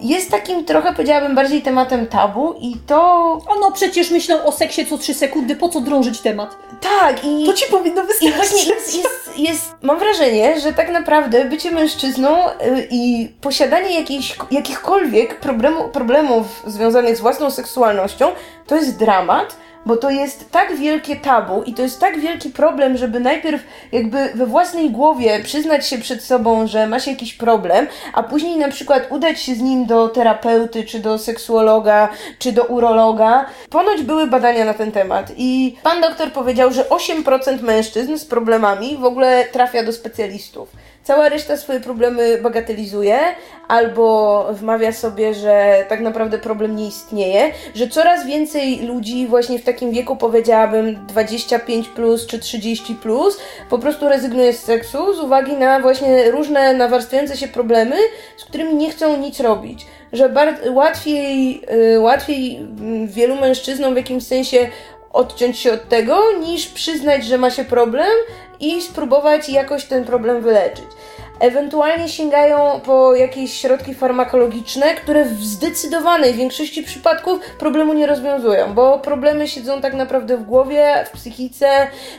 [0.00, 2.96] jest takim trochę, powiedziałabym, bardziej tematem tabu i to...
[3.48, 6.56] Ono przecież myślą o seksie co 3 sekundy, po co drążyć temat?
[6.80, 7.46] Tak i...
[7.46, 8.34] To ci powinno wystarczyć.
[8.34, 14.00] I właśnie jest, jest, jest, mam wrażenie, że tak naprawdę bycie mężczyzną y, i posiadanie
[14.00, 18.28] jakichś, jakichkolwiek problemu, problemów związanych z własną seksualnością
[18.66, 19.56] to jest dramat,
[19.86, 24.30] bo to jest tak wielkie tabu i to jest tak wielki problem, żeby najpierw jakby
[24.34, 28.68] we własnej głowie przyznać się przed sobą, że ma się jakiś problem, a później na
[28.68, 33.46] przykład udać się z nim do terapeuty, czy do seksuologa, czy do urologa.
[33.70, 38.96] Ponoć były badania na ten temat i pan doktor powiedział, że 8% mężczyzn z problemami
[38.96, 40.68] w ogóle trafia do specjalistów.
[41.06, 43.18] Cała reszta swoje problemy bagatelizuje
[43.68, 49.64] albo wmawia sobie, że tak naprawdę problem nie istnieje, że coraz więcej ludzi właśnie w
[49.64, 53.38] takim wieku, powiedziałabym 25 plus czy 30 plus,
[53.70, 57.96] po prostu rezygnuje z seksu z uwagi na właśnie różne nawarstwiające się problemy,
[58.36, 59.86] z którymi nie chcą nic robić.
[60.12, 60.30] Że
[60.70, 61.62] łatwiej,
[61.94, 64.66] y, łatwiej mm, wielu mężczyznom w jakimś sensie
[65.16, 68.10] odciąć się od tego, niż przyznać, że ma się problem
[68.60, 70.84] i spróbować jakoś ten problem wyleczyć.
[71.40, 78.98] Ewentualnie sięgają po jakieś środki farmakologiczne, które w zdecydowanej większości przypadków problemu nie rozwiązują, bo
[78.98, 81.68] problemy siedzą tak naprawdę w głowie, w psychice,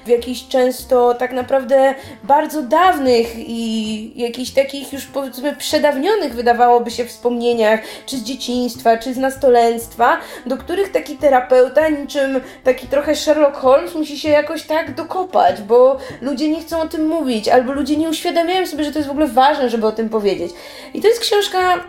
[0.05, 7.05] w jakichś często tak naprawdę bardzo dawnych i jakichś takich już powiedzmy przedawnionych wydawałoby się
[7.05, 13.55] wspomnieniach, czy z dzieciństwa, czy z nastolenstwa, do których taki terapeuta, niczym taki trochę Sherlock
[13.55, 17.97] Holmes, musi się jakoś tak dokopać, bo ludzie nie chcą o tym mówić, albo ludzie
[17.97, 20.51] nie uświadamiają sobie, że to jest w ogóle ważne, żeby o tym powiedzieć.
[20.93, 21.83] I to jest książka,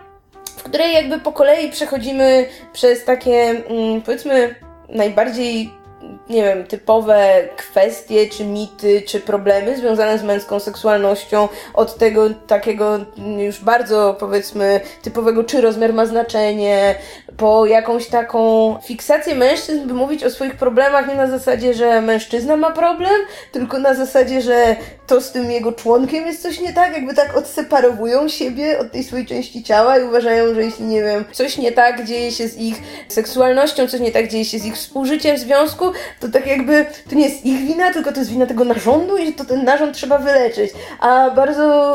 [0.59, 4.55] w której jakby po kolei przechodzimy przez takie, mm, powiedzmy,
[4.89, 5.71] najbardziej
[6.31, 12.99] nie wiem, typowe kwestie, czy mity, czy problemy związane z męską seksualnością, od tego takiego
[13.39, 16.95] już bardzo powiedzmy typowego, czy rozmiar ma znaczenie,
[17.37, 22.57] po jakąś taką fiksację mężczyzn, by mówić o swoich problemach nie na zasadzie, że mężczyzna
[22.57, 23.21] ma problem,
[23.53, 27.37] tylko na zasadzie, że to z tym jego członkiem jest coś nie tak, jakby tak
[27.37, 31.73] odseparowują siebie od tej swojej części ciała i uważają, że jeśli, nie wiem, coś nie
[31.73, 32.77] tak dzieje się z ich
[33.09, 35.85] seksualnością, coś nie tak dzieje się z ich współżyciem w związku,
[36.21, 39.33] to tak jakby to nie jest ich wina, tylko to jest wina tego narządu i
[39.33, 40.73] to ten narząd trzeba wyleczyć.
[41.01, 41.95] A bardzo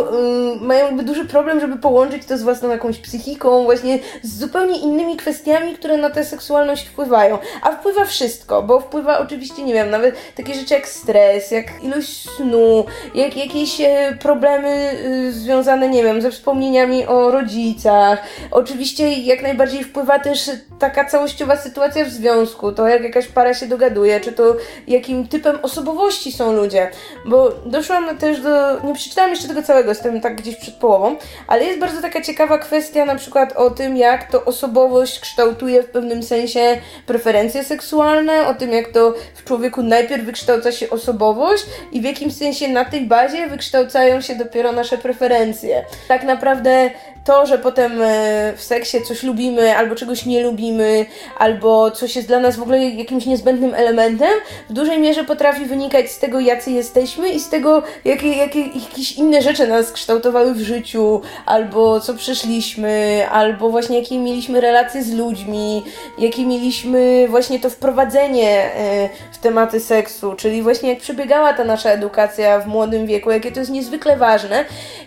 [0.57, 4.79] y, mają jakby duży problem, żeby połączyć to z własną jakąś psychiką, właśnie z zupełnie
[4.79, 7.37] innymi kwestiami, które na tę seksualność wpływają.
[7.61, 12.29] A wpływa wszystko, bo wpływa oczywiście, nie wiem, nawet takie rzeczy jak stres, jak ilość
[12.29, 18.23] snu, jak jakieś e, problemy y, związane, nie wiem, ze wspomnieniami o rodzicach.
[18.51, 23.67] Oczywiście jak najbardziej wpływa też taka całościowa sytuacja w związku, to jak jakaś para się
[23.67, 24.55] dogaduje, czy to
[24.87, 26.91] jakim typem osobowości są ludzie.
[27.25, 28.81] Bo doszłam też do.
[28.83, 31.15] Nie przeczytałam jeszcze tego całego, jestem tak gdzieś przed połową,
[31.47, 35.89] ale jest bardzo taka ciekawa kwestia na przykład o tym, jak to osobowość kształtuje w
[35.89, 42.01] pewnym sensie preferencje seksualne, o tym, jak to w człowieku najpierw wykształca się osobowość i
[42.01, 45.85] w jakim sensie na tej bazie wykształcają się dopiero nasze preferencje.
[46.07, 46.91] Tak naprawdę
[47.25, 51.05] to, że potem e, w seksie coś lubimy albo czegoś nie lubimy,
[51.37, 54.29] albo coś jest dla nas w ogóle jakimś niezbędnym elementem,
[54.69, 59.11] w dużej mierze potrafi wynikać z tego, jacy jesteśmy i z tego, jakie, jakie jakieś
[59.11, 65.13] inne rzeczy nas kształtowały w życiu, albo co przeszliśmy, albo właśnie jakie mieliśmy relacje z
[65.13, 65.83] ludźmi,
[66.17, 71.89] jakie mieliśmy właśnie to wprowadzenie e, w tematy seksu, czyli właśnie jak przebiegała ta nasza
[71.89, 74.65] edukacja w młodym wieku, jakie to jest niezwykle ważne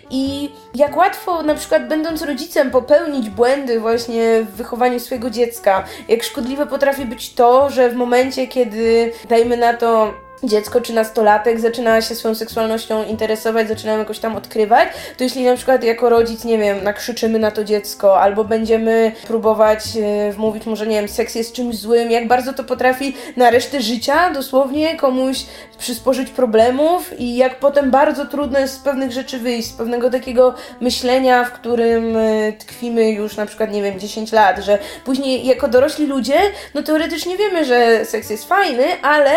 [0.09, 6.23] i jak łatwo na przykład będąc rodzicem popełnić błędy właśnie w wychowaniu swojego dziecka, jak
[6.23, 12.01] szkodliwe potrafi być to, że w momencie, kiedy dajmy na to dziecko czy nastolatek zaczyna
[12.01, 16.57] się swoją seksualnością interesować, zaczyna jakoś tam odkrywać, to jeśli na przykład jako rodzic, nie
[16.57, 21.53] wiem, nakrzyczymy na to dziecko, albo będziemy próbować e, wmówić może, nie wiem, seks jest
[21.53, 25.45] czymś złym, jak bardzo to potrafi na resztę życia dosłownie komuś
[25.77, 30.53] przysporzyć problemów i jak potem bardzo trudno jest z pewnych rzeczy wyjść, z pewnego takiego
[30.81, 35.67] myślenia, w którym e, tkwimy już na przykład, nie wiem, 10 lat, że później jako
[35.67, 36.39] dorośli ludzie,
[36.73, 39.31] no teoretycznie wiemy, że seks jest fajny, ale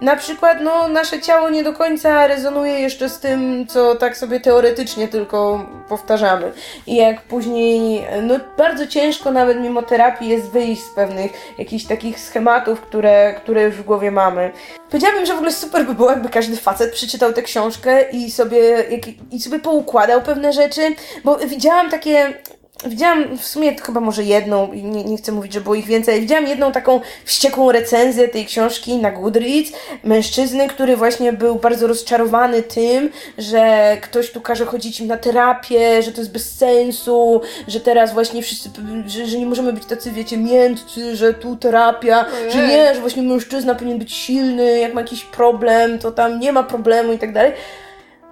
[0.00, 4.40] na przykład no, nasze ciało nie do końca rezonuje jeszcze z tym, co tak sobie
[4.40, 6.52] teoretycznie tylko powtarzamy.
[6.86, 12.20] I jak później, no bardzo ciężko nawet mimo terapii jest wyjść z pewnych jakichś takich
[12.20, 14.52] schematów, które, które już w głowie mamy.
[14.90, 18.58] Powiedziałabym, że w ogóle super by było, jakby każdy facet przeczytał tę książkę i sobie,
[18.90, 19.00] jak,
[19.30, 20.80] i sobie poukładał pewne rzeczy,
[21.24, 22.34] bo widziałam takie
[22.84, 26.46] Widziałam w sumie chyba może jedną, nie, nie chcę mówić, że było ich więcej, widziałam
[26.46, 29.72] jedną taką wściekłą recenzję tej książki na Goodreads
[30.04, 36.02] mężczyzny, który właśnie był bardzo rozczarowany tym, że ktoś tu każe chodzić im na terapię,
[36.02, 38.70] że to jest bez sensu, że teraz właśnie wszyscy,
[39.06, 42.52] że, że nie możemy być tacy, wiecie, miętcy, że tu terapia, Ojej.
[42.52, 46.52] że nie, że właśnie mężczyzna powinien być silny, jak ma jakiś problem, to tam nie
[46.52, 47.52] ma problemu i tak dalej.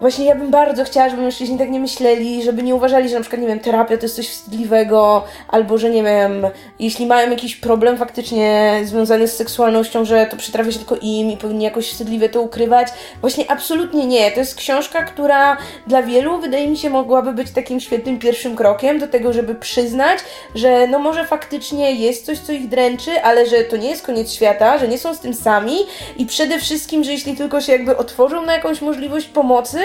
[0.01, 3.21] Właśnie ja bym bardzo chciała, żeby mężczyźni tak nie myśleli, żeby nie uważali, że na
[3.21, 6.47] przykład, nie wiem, terapia to jest coś wstydliwego, albo że, nie wiem,
[6.79, 11.37] jeśli mają jakiś problem faktycznie związany z seksualnością, że to przytrafia się tylko im i
[11.37, 12.89] powinni jakoś wstydliwie to ukrywać.
[13.21, 14.31] Właśnie absolutnie nie.
[14.31, 18.99] To jest książka, która dla wielu, wydaje mi się, mogłaby być takim świetnym pierwszym krokiem
[18.99, 20.19] do tego, żeby przyznać,
[20.55, 24.33] że no może faktycznie jest coś, co ich dręczy, ale że to nie jest koniec
[24.33, 25.77] świata, że nie są z tym sami
[26.17, 29.79] i przede wszystkim, że jeśli tylko się jakby otworzą na jakąś możliwość pomocy,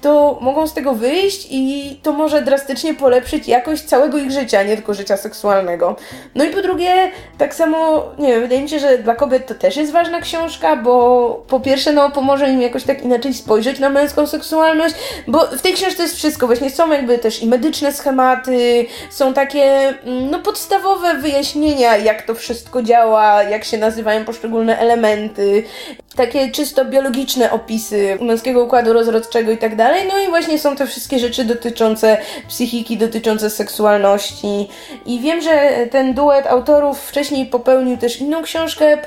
[0.00, 4.74] to mogą z tego wyjść i to może drastycznie polepszyć jakość całego ich życia, nie
[4.76, 5.96] tylko życia seksualnego.
[6.34, 9.54] No i po drugie, tak samo, nie wiem, wydaje mi się, że dla kobiet to
[9.54, 13.90] też jest ważna książka, bo po pierwsze, no pomoże im jakoś tak inaczej spojrzeć na
[13.90, 14.94] męską seksualność,
[15.26, 19.62] bo w tej książce jest wszystko, właśnie są jakby też i medyczne schematy, są takie,
[19.62, 25.64] mm, no podstawowe wyjaśnienia, jak to wszystko działa, jak się nazywają poszczególne elementy,
[26.16, 30.08] takie czysto biologiczne opisy męskiego układu rozrodczego i tak dalej.
[30.08, 32.18] No i właśnie są te wszystkie rzeczy dotyczące
[32.48, 34.68] psychiki, dotyczące seksualności.
[35.06, 38.98] I wiem, że ten duet autorów wcześniej popełnił też inną książkę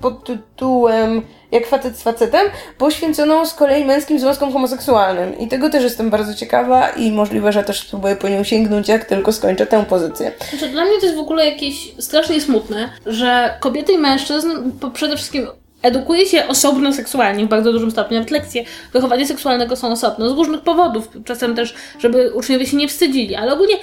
[0.00, 2.46] pod tytułem jak facet z facetem,
[2.78, 5.38] poświęconą z kolei męskim związkom homoseksualnym.
[5.38, 9.04] I tego też jestem bardzo ciekawa i możliwe, że też spróbuję po nią sięgnąć, jak
[9.04, 10.32] tylko skończę tę pozycję.
[10.50, 14.50] Znaczy, dla mnie to jest w ogóle jakieś strasznie smutne, że kobiety i mężczyzn
[14.94, 15.46] przede wszystkim
[15.82, 18.16] edukuje się osobno seksualnie w bardzo dużym stopniu.
[18.16, 21.08] Nawet lekcje wychowania seksualnego są osobno, z różnych powodów.
[21.24, 23.74] Czasem też, żeby uczniowie się nie wstydzili, ale ogólnie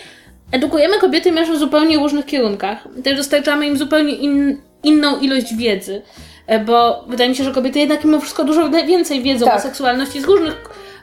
[0.51, 2.88] edukujemy kobiety mężczyzn w zupełnie różnych kierunkach.
[3.03, 6.01] Też dostarczamy im zupełnie in, inną ilość wiedzy,
[6.47, 9.57] e, bo wydaje mi się, że kobiety jednak mimo wszystko dużo więcej wiedzą Tak.
[9.57, 10.55] o seksualności z różnych,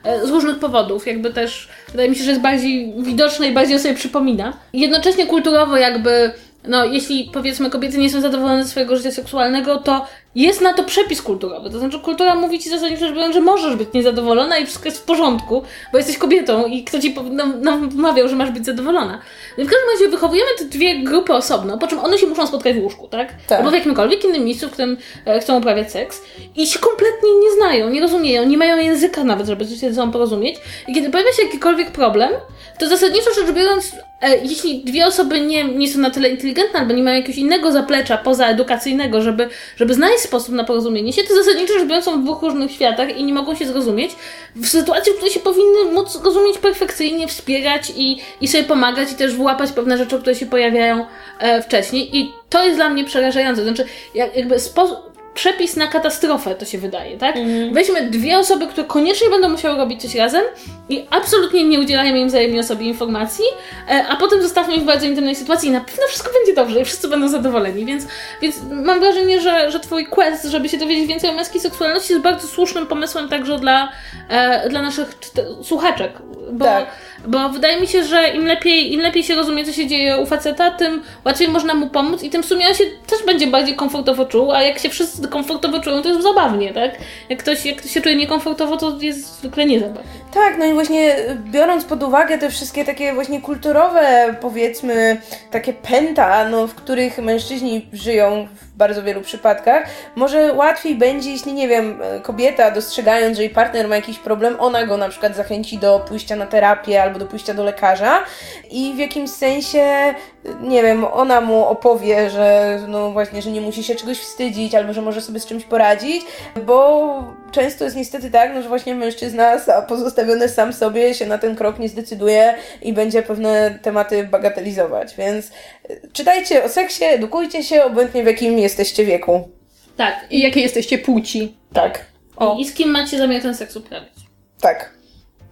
[0.05, 1.07] e, z różnych powodów.
[1.07, 4.53] Jakby też wydaje mi się, że jest bardziej widoczna i bardziej o sobie przypomina.
[4.73, 6.33] Jednocześnie kulturowo jakby
[6.69, 10.07] no, jeśli powiedzmy kobiety nie są zadowolone ze swojego życia seksualnego, to
[10.43, 11.71] jest na to przepis kulturowy.
[11.71, 15.63] To znaczy, kultura mówi ci zasadniczo że możesz być niezadowolona i wszystko jest w porządku,
[15.93, 19.21] bo jesteś kobietą i kto ci pow- nam, nam wmawiał, że masz być zadowolona.
[19.59, 22.47] No i w każdym razie wychowujemy te dwie grupy osobno, po czym one się muszą
[22.47, 23.29] spotkać w łóżku, tak?
[23.49, 23.59] Tak.
[23.59, 24.97] Albo w jakimkolwiek innym miejscu, w którym
[25.27, 26.23] e, chcą uprawiać seks
[26.57, 30.13] i się kompletnie nie znają, nie rozumieją, nie mają języka nawet, żeby się ze sobą
[30.13, 30.57] porozumieć.
[30.89, 32.31] I kiedy pojawia się jakikolwiek problem,
[32.79, 36.93] to zasadniczo rzecz biorąc, e, jeśli dwie osoby nie, nie są na tyle inteligentne albo
[36.95, 41.75] nie mają jakiegoś innego zaplecza pozaedukacyjnego, żeby, żeby znaleźć sposób na porozumienie się, to zasadniczo
[41.75, 44.13] rzecz biorąc są w dwóch różnych światach i nie mogą się zrozumieć
[44.57, 49.15] w sytuacji, w której się powinny móc rozumieć perfekcyjnie, wspierać i, i sobie pomagać i
[49.15, 51.07] też włapać pewne rzeczy, które się pojawiają
[51.39, 52.17] e, wcześniej.
[52.17, 53.63] I to jest dla mnie przerażające.
[53.63, 53.85] Znaczy,
[54.15, 57.35] jak, jakby sposób przepis na katastrofę, to się wydaje, tak?
[57.73, 60.43] Weźmy dwie osoby, które koniecznie będą musiały robić coś razem
[60.89, 63.45] i absolutnie nie udzielajmy im wzajemnie sobie informacji,
[63.91, 66.81] e, a potem zostawmy ich w bardzo intymnej sytuacji i na pewno wszystko będzie dobrze
[66.81, 68.05] i wszyscy będą zadowoleni, więc,
[68.43, 72.23] więc mam wrażenie, że, że twój quest, żeby się dowiedzieć więcej o męskiej seksualności jest
[72.25, 73.89] bardzo słusznym pomysłem także dla,
[74.29, 76.13] e, dla naszych czyta- słuchaczek,
[76.53, 76.87] bo, Tak.
[77.29, 80.27] Bo wydaje mi się, że im lepiej, im lepiej się rozumie, co się dzieje u
[80.27, 83.75] faceta, tym łatwiej można mu pomóc i tym w sumie on się też będzie bardziej
[83.75, 86.91] komfortowo czuł, a jak się wszyscy komfortowo czują, to jest zabawnie, tak?
[87.29, 90.11] Jak ktoś, jak ktoś się czuje niekomfortowo, to jest zwykle niezabawnie.
[90.35, 96.49] Tak, no i właśnie biorąc pod uwagę te wszystkie takie właśnie kulturowe, powiedzmy, takie pęta,
[96.49, 102.01] no, w których mężczyźni żyją w bardzo wielu przypadkach, może łatwiej będzie, jeśli, nie wiem,
[102.23, 106.37] kobieta dostrzegając, że jej partner ma jakiś problem, ona go na przykład zachęci do pójścia
[106.37, 108.23] na terapię albo do pójścia do lekarza
[108.71, 110.15] i w jakimś sensie,
[110.61, 114.93] nie wiem, ona mu opowie, że no właśnie, że nie musi się czegoś wstydzić albo
[114.93, 116.23] że może sobie z czymś poradzić,
[116.67, 121.57] bo często jest niestety tak, no, że właśnie mężczyzna pozostawiony sam sobie się na ten
[121.57, 125.47] krok nie zdecyduje i będzie pewne tematy bagatelizować, więc
[125.91, 129.49] y, czytajcie o seksie, edukujcie się, obojętnie w jakim jesteście wieku.
[129.97, 130.27] Tak.
[130.31, 131.57] I jakie jesteście płci?
[131.73, 132.05] Tak,
[132.37, 132.57] O.
[132.59, 134.13] I z kim macie zamiar ten seks uprawiać?
[134.61, 134.96] tak.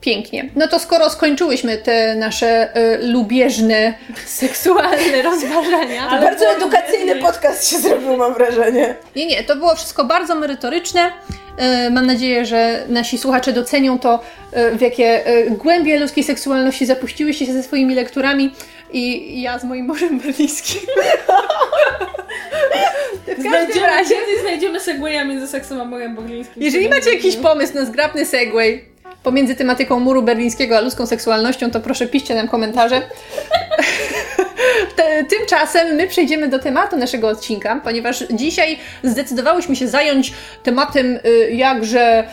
[0.05, 0.51] Pięknie.
[0.57, 3.95] No to skoro skończyłyśmy te nasze y, lubieżne,
[4.27, 6.09] seksualne rozważania.
[6.09, 8.95] Ale Bardzo edukacyjny podcast się zrobił, mam wrażenie.
[9.17, 11.13] Nie, nie, to było wszystko bardzo merytoryczne.
[11.87, 14.21] Y, Mam nadzieję, że nasi słuchacze docenią to,
[14.75, 18.51] y, w jakie y, głębie ludzkiej seksualności zapuściłyście się ze swoimi lekturami
[18.93, 20.81] i ja z moim morzem berlińskim.
[23.23, 26.63] w każdym Znajdziemy, razie, znajdziemy segwaya między seksem a morem berlińskim.
[26.63, 28.85] jeżeli macie jakiś pomysł na zgrabny segway
[29.25, 33.03] pomiędzy tematyką muru berlińskiego a ludzką seksualnością, to proszę piszcie nam komentarze.
[35.39, 40.33] Tymczasem my przejdziemy do tematu naszego odcinka, ponieważ dzisiaj zdecydowałyśmy się zająć
[40.63, 42.25] tematem y, jakże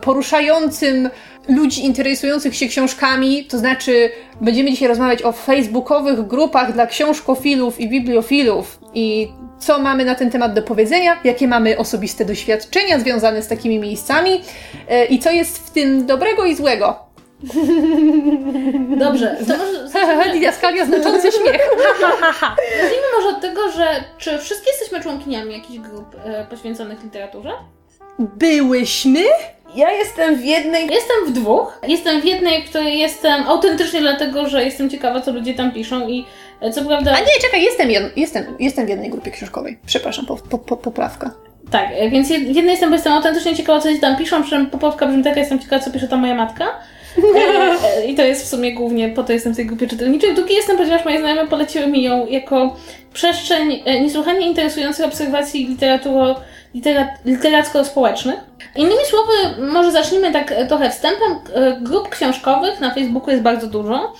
[0.00, 1.10] poruszającym
[1.48, 7.88] ludzi interesujących się książkami, to znaczy będziemy dzisiaj rozmawiać o facebookowych grupach dla książkofilów i
[7.88, 13.48] bibliofilów i co mamy na ten temat do powiedzenia, jakie mamy osobiste doświadczenia związane z
[13.48, 16.98] takimi miejscami y, i co jest w tym dobrego i złego.
[18.96, 21.60] Dobrze, to może znaczący śmiech.
[22.80, 27.50] zacznijmy może od tego, że czy wszystkie jesteśmy członkiniami jakichś grup e, poświęconych literaturze?
[28.18, 29.24] Byłyśmy?
[29.74, 30.82] Ja jestem w jednej...
[30.82, 31.78] Jestem w dwóch.
[31.88, 36.08] Jestem w jednej, w której jestem autentycznie dlatego, że jestem ciekawa, co ludzie tam piszą
[36.08, 36.24] i e,
[36.72, 37.12] co prawda...
[37.12, 39.78] A nie, czekaj, jestem, jestem, jestem w jednej grupie książkowej.
[39.86, 41.30] Przepraszam, po, po, po, poprawka.
[41.70, 44.66] Tak, e, więc z jednej strony jestem autentycznie ciekawa, co ci tam piszą, przy czym
[44.66, 46.64] poprawka brzmi taka, jestem ciekawa, co pisze ta moja matka.
[47.36, 50.34] E, e, I to jest w sumie głównie po to jestem w tej grupie czytelniczej.
[50.34, 52.76] Drugi jestem, ponieważ moje znajome poleciły mi ją jako
[53.12, 56.40] przestrzeń niesłychanie interesujących obserwacji literaturo,
[56.74, 58.40] litera, literacko-społecznych.
[58.76, 59.32] Innymi słowy,
[59.72, 61.38] może zacznijmy tak trochę wstępem.
[61.80, 64.12] Grup książkowych na Facebooku jest bardzo dużo.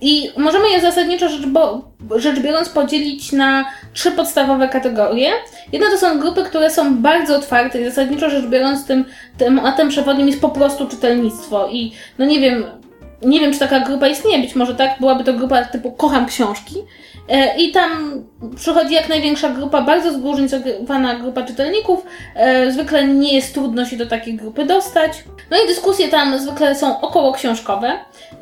[0.00, 5.30] I możemy je zasadniczo rzecz, bo, rzecz biorąc podzielić na trzy podstawowe kategorie.
[5.72, 9.04] Jedna to są grupy, które są bardzo otwarte i zasadniczo rzecz biorąc tym
[9.38, 11.68] tematem przewodnim jest po prostu czytelnictwo.
[11.68, 12.64] I no nie wiem,
[13.22, 16.74] nie wiem czy taka grupa istnieje, być może tak, byłaby to grupa typu kocham książki.
[17.28, 18.22] E, I tam
[18.56, 22.06] przychodzi jak największa grupa, bardzo zróżnicowana grupa czytelników.
[22.34, 25.24] E, Zwykle nie jest trudno się do takiej grupy dostać.
[25.50, 27.92] No i dyskusje tam zwykle są około książkowe,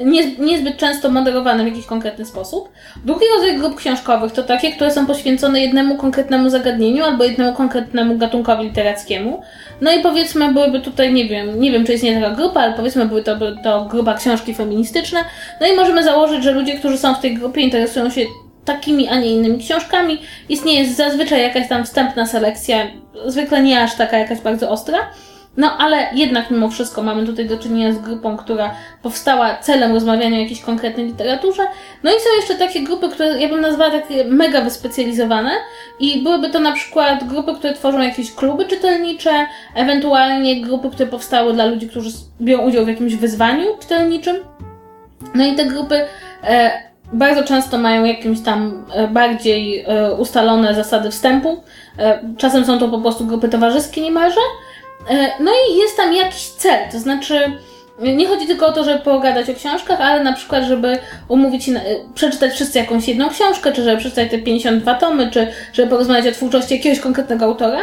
[0.00, 2.68] nie, niezbyt często moderowane w jakiś konkretny sposób.
[3.04, 8.18] Drugi rodzaj grup książkowych to takie, które są poświęcone jednemu konkretnemu zagadnieniu albo jednemu konkretnemu
[8.18, 9.42] gatunkowi literackiemu.
[9.80, 13.06] No i powiedzmy, byłyby tutaj, nie wiem, nie wiem czy istnieje taka grupa, ale powiedzmy,
[13.06, 15.24] były to, to grupa książki feministyczne.
[15.60, 18.20] No i możemy założyć, że ludzie, którzy są w tej grupie interesują się
[18.64, 20.18] takimi, a nie innymi książkami.
[20.48, 22.86] Istnieje zazwyczaj jakaś tam wstępna selekcja,
[23.26, 24.98] zwykle nie aż taka jakaś bardzo ostra.
[25.56, 30.36] No ale jednak mimo wszystko mamy tutaj do czynienia z grupą, która powstała celem rozmawiania
[30.36, 31.62] o jakiejś konkretnej literaturze.
[32.02, 35.50] No i są jeszcze takie grupy, które ja bym nazwała takie mega wyspecjalizowane
[36.00, 41.52] i byłyby to na przykład grupy, które tworzą jakieś kluby czytelnicze, ewentualnie grupy, które powstały
[41.52, 42.10] dla ludzi, którzy
[42.40, 44.36] biorą udział w jakimś wyzwaniu czytelniczym.
[45.34, 46.04] No i te grupy
[46.44, 51.62] e, bardzo często mają jakieś tam e, bardziej e, ustalone zasady wstępu.
[51.98, 54.40] E, czasem są to po prostu grupy towarzyskie niemalże.
[55.40, 57.52] No i jest tam jakiś cel, to znaczy
[57.98, 60.98] nie chodzi tylko o to, żeby pogadać o książkach, ale na przykład, żeby
[61.28, 61.80] umówić się,
[62.14, 66.36] przeczytać wszyscy jakąś jedną książkę, czy żeby przeczytać te 52 tomy, czy żeby porozmawiać o
[66.36, 67.80] twórczości jakiegoś konkretnego autora.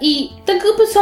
[0.00, 1.00] I te grupy są,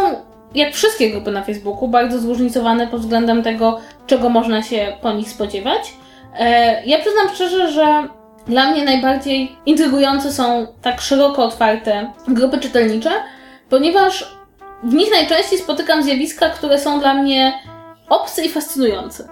[0.54, 5.28] jak wszystkie grupy na Facebooku, bardzo zróżnicowane pod względem tego, czego można się po nich
[5.28, 5.92] spodziewać.
[6.38, 8.08] E, Ja przyznam szczerze, że
[8.46, 13.10] dla mnie najbardziej intrygujące są tak szeroko otwarte grupy czytelnicze,
[13.68, 14.36] ponieważ
[14.82, 17.52] w nich najczęściej spotykam zjawiska, które są dla mnie
[18.08, 19.28] obce i fascynujące.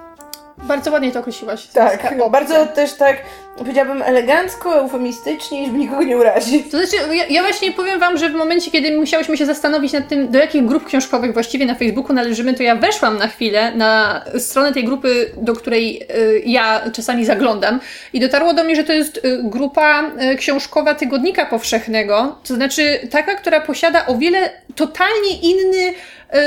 [0.59, 1.66] Bardzo ładnie to określiłaś.
[1.66, 3.16] Tak, bardzo też tak,
[3.59, 6.70] powiedziałabym elegancko, eufemistycznie, żeby nikogo nie urazić.
[6.70, 10.09] To znaczy, ja, ja właśnie powiem Wam, że w momencie, kiedy musiałyśmy się zastanowić nad
[10.09, 14.24] tym, do jakich grup książkowych właściwie na Facebooku należymy, to ja weszłam na chwilę na
[14.38, 17.80] stronę tej grupy, do której y, ja czasami zaglądam
[18.12, 23.09] i dotarło do mnie, że to jest y, grupa y, książkowa Tygodnika Powszechnego, to znaczy
[23.11, 25.78] taka, która posiada o wiele totalnie inny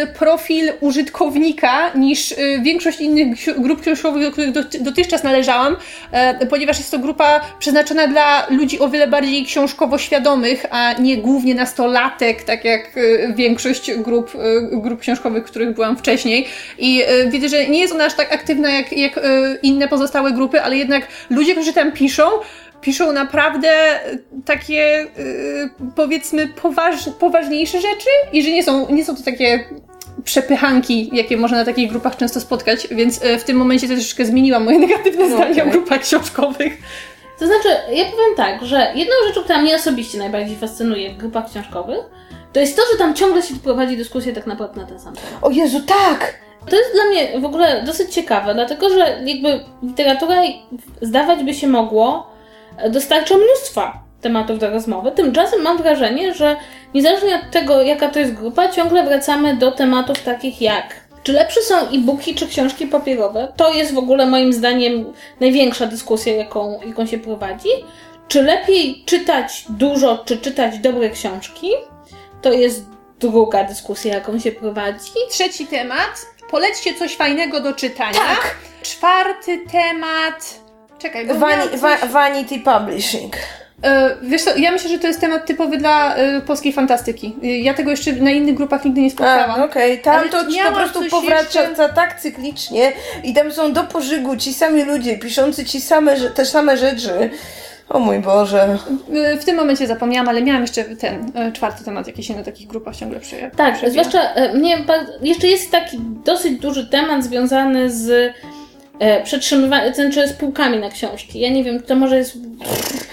[0.04, 5.76] y, profil użytkownika niż y, większość innych grup książkowych, do których dot- dotychczas należałam,
[6.12, 11.18] e, ponieważ jest to grupa przeznaczona dla ludzi o wiele bardziej książkowo świadomych, a nie
[11.18, 16.48] głównie nastolatek, tak jak y, większość grup, y, grup książkowych, których byłam wcześniej.
[16.78, 19.20] I y, widzę, że nie jest ona aż tak aktywna jak, jak
[19.64, 22.24] inne pozostałe grupy, ale jednak ludzie, którzy tam piszą,
[22.82, 23.70] piszą naprawdę
[24.46, 25.08] takie,
[25.96, 29.66] powiedzmy, poważ, poważniejsze rzeczy i że nie są, nie są to takie
[30.24, 34.64] przepychanki, jakie można na takich grupach często spotkać, więc y, w tym momencie troszeczkę zmieniłam
[34.64, 35.72] moje negatywne zdanie o Okej.
[35.72, 36.78] grupach książkowych.
[37.40, 41.50] To znaczy, ja powiem tak, że jedną rzeczą, która mnie osobiście najbardziej fascynuje w grupach
[41.50, 42.00] książkowych,
[42.54, 45.30] to jest to, że tam ciągle się prowadzi dyskusję tak naprawdę na ten sam temat.
[45.42, 46.40] O Jezu, tak!
[46.70, 50.42] To jest dla mnie w ogóle dosyć ciekawe, dlatego że jakby literatura
[51.02, 52.32] zdawać by się mogło
[52.90, 55.12] dostarcza mnóstwa tematów do rozmowy.
[55.12, 56.56] Tymczasem mam wrażenie, że
[56.94, 61.62] niezależnie od tego, jaka to jest grupa, ciągle wracamy do tematów takich jak czy lepsze
[61.62, 63.54] są e-booki, czy książki papierowe?
[63.58, 67.70] To jest w ogóle moim zdaniem największa dyskusja, jaką, jaką się prowadzi.
[68.28, 71.70] Czy lepiej czytać dużo, czy czytać dobre książki?
[72.42, 72.86] To jest
[73.20, 75.12] druga dyskusja, jaką się prowadzi.
[75.30, 76.26] Trzeci temat.
[76.52, 78.14] Polećcie coś fajnego do czytania.
[78.14, 78.56] Tak.
[78.82, 80.60] Czwarty temat.
[81.00, 81.80] Czekaj, bo Vani- coś...
[81.80, 83.36] va- vanity Publishing.
[83.84, 87.36] E, Wiesz co, ja myślę, że to jest temat typowy dla e, polskiej fantastyki.
[87.44, 89.62] E, Ja tego jeszcze na innych grupach nigdy nie spotkałam.
[89.62, 90.38] A, okej, tam Ale to
[90.70, 92.92] po prostu powraca jeszcze- tak cyklicznie
[93.24, 97.30] i tam są do pożygu ci sami ludzie, piszący ci same, te same rzeczy.
[97.90, 98.78] O mój Boże.
[99.42, 102.96] W tym momencie zapomniałam, ale miałam jeszcze ten czwarty temat, jaki się na takich grupach
[102.96, 103.52] ciągle przyje.
[103.58, 104.04] Tak, przewija.
[104.04, 104.78] zwłaszcza mnie
[105.22, 108.34] jeszcze jest taki dosyć duży temat związany z
[109.00, 111.40] e, przetrzymywaniem, to znaczy z półkami na książki.
[111.40, 112.38] Ja nie wiem, to może jest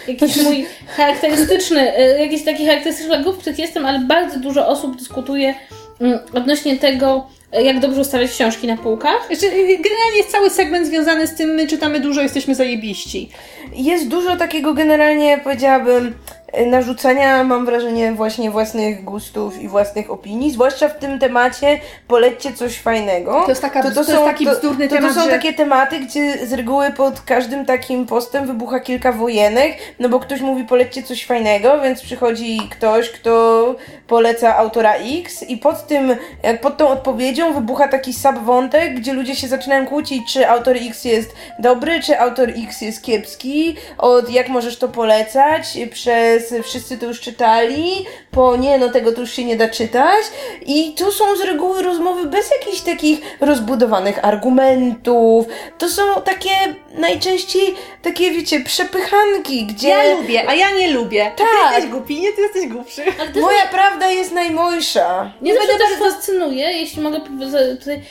[0.09, 0.67] jakiś mój
[0.97, 5.55] charakterystyczny, e, jakiś taki charakterystyczny grup, w których jestem, ale bardzo dużo osób dyskutuje
[6.01, 9.29] mm, odnośnie tego, e, jak dobrze ustawiać książki na półkach.
[9.31, 13.29] E, generalnie jest cały segment związany z tym, my czytamy dużo, jesteśmy zajebiści.
[13.75, 16.15] Jest dużo takiego generalnie, powiedziałabym,
[16.67, 22.79] narzucania, mam wrażenie, właśnie własnych gustów i własnych opinii, zwłaszcza w tym temacie polećcie coś
[22.79, 23.43] fajnego.
[23.43, 26.47] To jest taka- to jest taki bzdurny to, temat, To są że- takie tematy, gdzie
[26.47, 31.25] z reguły pod każdym takim postem wybucha kilka wojenek, no bo ktoś mówi polećcie coś
[31.27, 33.75] fajnego, więc przychodzi ktoś, kto
[34.07, 36.17] poleca autora X i pod tym,
[36.61, 41.35] pod tą odpowiedzią wybucha taki subwątek, gdzie ludzie się zaczynają kłócić, czy autor X jest
[41.59, 47.21] dobry, czy autor X jest kiepski, od jak możesz to polecać, przez wszyscy to już
[47.21, 50.25] czytali, po nie, no tego to już się nie da czytać
[50.67, 55.47] i to są z reguły rozmowy bez jakichś takich rozbudowanych argumentów,
[55.79, 56.51] to są takie
[56.95, 59.89] najczęściej takie, wiecie, przepychanki, gdzie...
[59.89, 61.33] Ja lubię, a ja nie lubię.
[61.37, 61.39] Tak.
[61.39, 63.03] Ty jesteś głupi, nie, ty jesteś głupszy.
[63.41, 65.33] Moja prawda jest najmojsza.
[65.41, 68.03] Mnie zawsze też fascynuje, jeśli mogę powiedzieć, tutaj,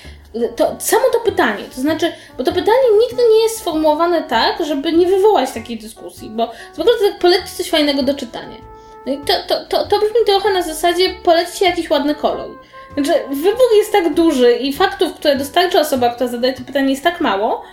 [0.55, 4.93] to samo to pytanie, to znaczy, bo to pytanie nigdy nie jest sformułowane tak, żeby
[4.93, 8.57] nie wywołać takiej dyskusji, bo zwykle to tak polećcie coś fajnego do czytania.
[9.05, 12.49] No i to, to, to, to brzmi trochę na zasadzie polećcie jakiś ładny kolor.
[12.93, 17.03] Znaczy, wybór jest tak duży i faktów, które dostarcza osoba, która zadaje to pytanie jest
[17.03, 17.63] tak mało,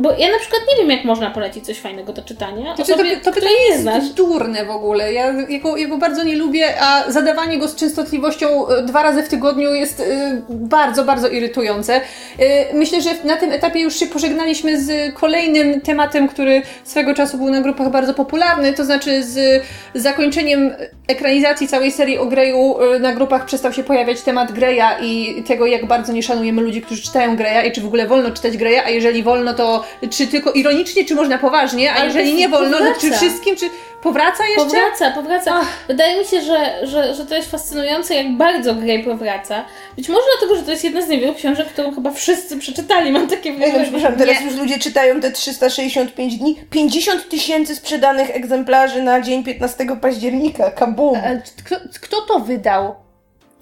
[0.00, 3.16] bo ja na przykład nie wiem, jak można polecić coś fajnego do czytania Znaczy, osobie,
[3.16, 4.08] to, to pytanie nie jest znasz.
[4.08, 5.12] durne w ogóle.
[5.12, 9.28] Ja jego, jego bardzo nie lubię, a zadawanie go z częstotliwością e, dwa razy w
[9.28, 10.04] tygodniu jest e,
[10.50, 12.00] bardzo, bardzo irytujące.
[12.38, 17.38] E, Myślę, że na tym etapie już się pożegnaliśmy z kolejnym tematem, który swego czasu
[17.38, 19.62] był na grupach bardzo popularny, to znaczy z
[19.94, 20.74] zakończeniem
[21.08, 25.66] ekranizacji całej serii o Greyu e, na grupach przestał się pojawiać temat Greya i tego,
[25.66, 28.78] jak bardzo nie szanujemy ludzi, którzy czytają Greya i czy w ogóle wolno czytać Greya,
[28.86, 32.78] a jeżeli wolno, to czy tylko ironicznie, czy można poważnie, a Ale jeżeli nie wolno,
[32.78, 33.00] to powraca.
[33.00, 33.66] czy wszystkim, czy
[34.02, 34.64] powraca jeszcze?
[34.64, 35.60] Powraca, powraca.
[35.88, 39.64] Wydaje mi się, że, że, że to jest fascynujące, jak bardzo Grey powraca.
[39.96, 43.28] Być może dlatego, że to jest jedna z niewielu książek, którą chyba wszyscy przeczytali, mam
[43.28, 43.82] takie Ej, no, wrażenie.
[43.84, 44.46] przepraszam, teraz Nie.
[44.46, 46.56] już ludzie czytają te 365 dni.
[46.70, 50.70] 50 tysięcy sprzedanych egzemplarzy na dzień 15 października.
[50.70, 51.18] Kabum.
[51.64, 52.94] Kto, kto to wydał?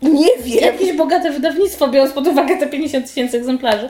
[0.02, 0.64] Nie wiem.
[0.64, 3.88] Jakieś bogate wydawnictwo, biorąc pod uwagę te 50 tysięcy egzemplarzy.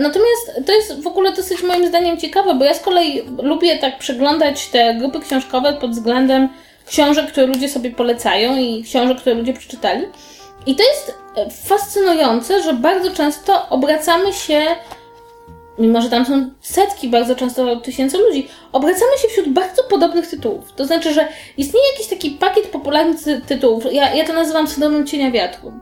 [0.00, 3.98] Natomiast to jest w ogóle dosyć moim zdaniem ciekawe, bo ja z kolei lubię tak
[3.98, 6.48] przeglądać te grupy książkowe pod względem
[6.86, 10.06] książek, które ludzie sobie polecają i książek, które ludzie przeczytali.
[10.66, 14.62] I to jest e, fascynujące, że bardzo często obracamy się,
[15.78, 20.72] mimo że tam są setki, bardzo często tysięcy ludzi, obracamy się wśród bardzo podobnych tytułów.
[20.72, 23.84] To znaczy, że istnieje jakiś taki pakiet popularnych ty- tytułów.
[23.92, 25.72] Ja, ja to nazywam syndromem cienia wiatru.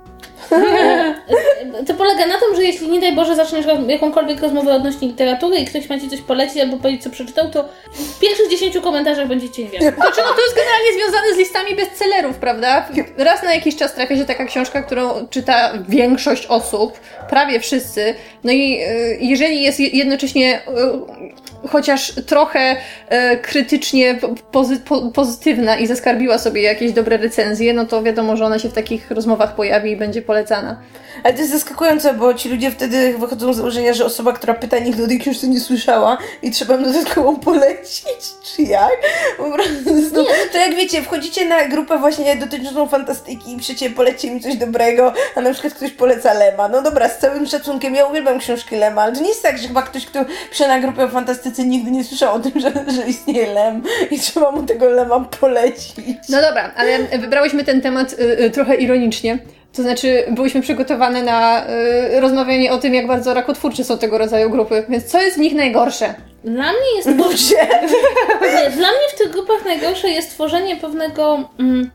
[1.86, 5.64] To polega na tym, że jeśli nie daj Boże zaczniesz jakąkolwiek rozmowę odnośnie literatury i
[5.64, 9.50] ktoś ma ci coś polecić albo powiedzieć, co przeczytał, to w pierwszych 10 komentarzach będzie
[9.50, 9.90] cień wiatru.
[10.02, 12.88] Znaczy, no to jest generalnie związane z listami bestsellerów, prawda?
[13.16, 18.14] Raz na jakiś czas trafia się taka książka, którą czyta większość osób, prawie wszyscy.
[18.44, 25.10] No i y, jeżeli jest je- jednocześnie y, chociaż trochę y, krytycznie po- pozy, po,
[25.10, 29.10] pozytywna i zaskarbiła sobie jakieś dobre recenzje, no to wiadomo, że ona się w takich
[29.10, 30.80] rozmowach pojawi i będzie polecana.
[31.24, 34.78] Ale to jest zaskakujące, bo ci ludzie wtedy wychodzą z założenia, że osoba, która pyta,
[34.78, 38.04] nigdy o tej książce nie słyszała i trzeba ją dodatkowo polecić,
[38.56, 38.92] czy jak?
[39.36, 44.40] Po prostu, to jak wiecie, wchodzicie na grupę właśnie dotyczącą fantastyki i przecie polecie mi
[44.40, 46.68] coś dobrego, a na przykład ktoś poleca Lema.
[46.68, 49.68] No dobra, z całym szacunkiem, ja uwielbiam książki Lema, ale to nie jest tak, że
[49.68, 53.08] chyba ktoś, kto pisze na grupę o fantastyce nigdy nie słyszał o tym, że, że
[53.08, 55.94] istnieje Lem i trzeba mu tego Lema polecić.
[56.28, 59.38] No dobra, ale wybrałyśmy ten temat y, y, trochę ironicznie.
[59.72, 64.50] To znaczy, byłyśmy przygotowane na y, rozmawianie o tym, jak bardzo rakotwórcze są tego rodzaju
[64.50, 64.84] grupy.
[64.88, 66.14] Więc co jest w nich najgorsze?
[66.44, 67.68] Dla mnie jest Ludzie!
[68.54, 71.90] Nie, Dla mnie w tych grupach najgorsze jest tworzenie pewnego mm,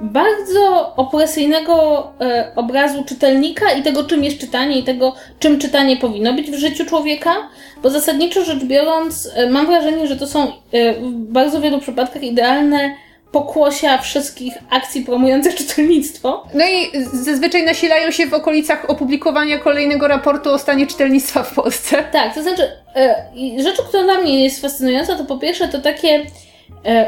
[0.00, 6.32] bardzo opresyjnego e, obrazu czytelnika i tego, czym jest czytanie i tego, czym czytanie powinno
[6.32, 7.34] być w życiu człowieka,
[7.82, 12.22] bo zasadniczo rzecz biorąc, e, mam wrażenie, że to są e, w bardzo wielu przypadkach
[12.22, 12.94] idealne
[13.32, 16.46] pokłosia wszystkich akcji promujących czytelnictwo.
[16.54, 22.04] No i zazwyczaj nasilają się w okolicach opublikowania kolejnego raportu o stanie czytelnictwa w Polsce.
[22.12, 22.62] Tak, to znaczy,
[22.96, 26.26] e, i rzeczą, która dla mnie jest fascynująca, to po pierwsze to takie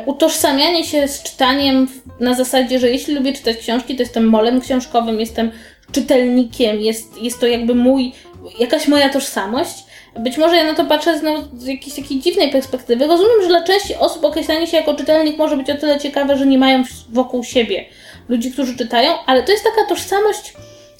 [0.06, 1.88] utożsamianie się z czytaniem
[2.20, 5.50] na zasadzie, że jeśli lubię czytać książki, to jestem molem książkowym, jestem
[5.92, 8.12] czytelnikiem, jest, jest to jakby mój,
[8.58, 9.84] jakaś moja tożsamość.
[10.18, 13.06] Być może ja na to patrzę znowu z jakiejś takiej dziwnej perspektywy.
[13.06, 16.46] Rozumiem, że dla części osób określanie się jako czytelnik może być o tyle ciekawe, że
[16.46, 17.84] nie mają wokół siebie
[18.28, 20.54] ludzi, którzy czytają, ale to jest taka tożsamość,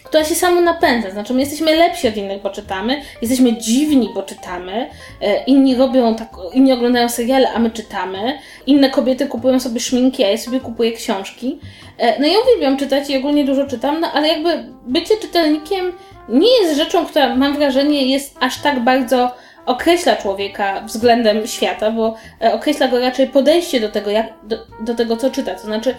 [0.07, 1.11] która się samo napędza.
[1.11, 4.90] Znaczy, my jesteśmy lepsi od innych, bo czytamy, jesteśmy dziwni, bo czytamy,
[5.20, 10.24] e, inni robią tak, inni oglądają seriale, a my czytamy, inne kobiety kupują sobie szminki,
[10.24, 11.59] a ja sobie kupuję książki.
[11.98, 15.92] E, No ja uwielbiam czytać i ogólnie dużo czytam, no ale jakby bycie czytelnikiem
[16.28, 19.30] nie jest rzeczą, która mam wrażenie jest aż tak bardzo
[19.66, 24.94] określa człowieka względem świata, bo e, określa go raczej podejście do tego, jak, do, do
[24.94, 25.54] tego, co czyta.
[25.54, 25.94] To znaczy,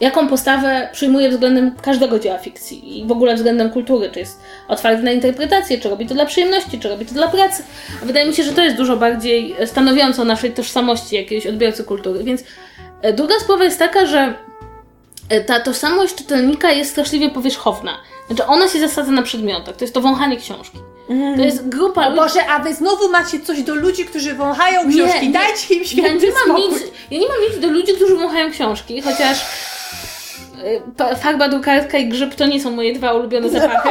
[0.00, 5.02] jaką postawę przyjmuje względem każdego dzieła fikcji i w ogóle względem kultury, czy jest otwarty
[5.02, 7.62] na interpretację, czy robi to dla przyjemności, czy robi to dla pracy.
[8.02, 11.84] A wydaje mi się, że to jest dużo bardziej stanowiące o naszej tożsamości jakiegoś odbiorcy
[11.84, 12.24] kultury.
[12.24, 12.44] Więc
[13.02, 14.34] e, druga sprawa jest taka, że
[15.28, 17.92] e, ta tożsamość czytelnika jest straszliwie powierzchowna.
[18.26, 19.76] Znaczy ona się zasadza na przedmiotach.
[19.76, 20.78] To jest to wąchanie książki.
[21.36, 25.26] To jest grupa O Boże, a wy znowu macie coś do ludzi, którzy wąchają książki.
[25.26, 25.32] nie.
[25.32, 26.68] Dajcie im Ja święty nie, mam spokój.
[26.68, 29.44] nic, ja nie mam nic do ludzi, którzy wąchają książki, chociaż
[31.16, 33.88] farba, drukarka i grzyb to nie są moje dwa ulubione zapachy.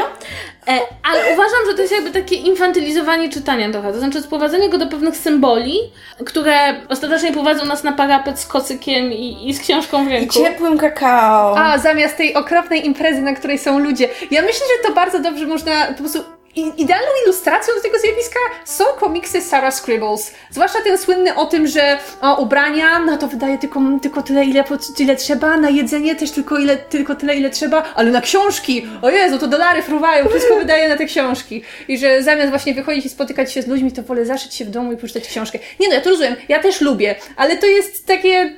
[0.67, 3.93] E, ale uważam, że to jest jakby takie infantylizowanie czytania trochę.
[3.93, 5.77] To znaczy sprowadzenie go do pewnych symboli,
[6.25, 10.33] które ostatecznie prowadzą nas na parapet z kocykiem i, i z książką w I ręku.
[10.33, 11.57] ciepłym kakao.
[11.57, 14.09] A, zamiast tej okropnej imprezy, na której są ludzie.
[14.31, 16.19] Ja myślę, że to bardzo dobrze można po prostu.
[16.55, 20.31] Idealną ilustracją do tego zjawiska są komiksy Sarah Scribbles.
[20.49, 24.63] Zwłaszcza ten słynny o tym, że o, ubrania, no to wydaje tylko, tylko tyle, ile,
[24.99, 29.09] ile trzeba, na jedzenie też tylko, ile, tylko tyle, ile trzeba, ale na książki, o
[29.09, 31.61] Jezu, to dolary fruwają, wszystko wydaje na te książki.
[31.87, 34.69] I że zamiast właśnie wychodzić i spotykać się z ludźmi, to wolę zaszyć się w
[34.69, 35.59] domu i poczytać książkę.
[35.79, 38.55] Nie no, ja to rozumiem, ja też lubię, ale to jest takie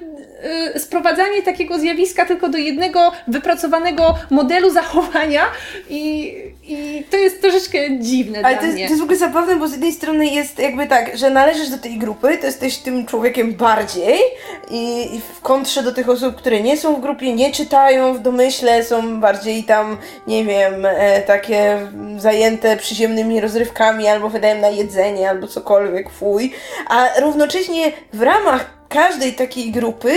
[0.76, 5.46] y, sprowadzanie takiego zjawiska tylko do jednego wypracowanego modelu zachowania
[5.90, 6.34] i,
[6.68, 8.86] i to jest troszeczkę dziwne Ale dla to jest, mnie.
[8.86, 11.78] to jest w ogóle zabawne, bo z jednej strony jest jakby tak, że należysz do
[11.78, 14.20] tej grupy, to jesteś tym człowiekiem bardziej
[14.72, 18.20] i, i w kontrze do tych osób, które nie są w grupie, nie czytają w
[18.20, 19.98] domyśle, są bardziej tam,
[20.28, 21.78] nie wiem, e, takie
[22.18, 26.54] zajęte przyziemnymi rozrywkami albo wydają na jedzenie, albo cokolwiek, fuj.
[26.88, 30.14] A równocześnie w ramach każdej takiej grupy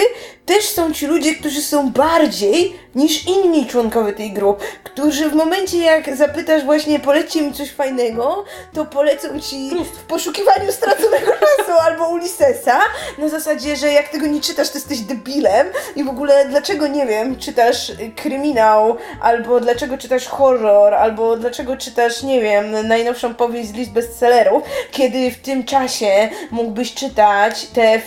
[0.47, 5.79] też są ci ludzie, którzy są bardziej niż inni członkowie tej grupy, którzy w momencie
[5.79, 8.45] jak zapytasz właśnie polećcie mi coś fajnego,
[8.75, 12.81] to polecą ci w poszukiwaniu straconego czasu albo Ulyssesa,
[13.19, 15.67] na zasadzie, że jak tego nie czytasz, to jesteś debilem
[15.97, 21.77] i w ogóle dlaczego, nie wiem, czytasz y, kryminał, albo dlaczego czytasz horror, albo dlaczego
[21.77, 27.99] czytasz, nie wiem, najnowszą powieść z list bestsellerów, kiedy w tym czasie mógłbyś czytać tę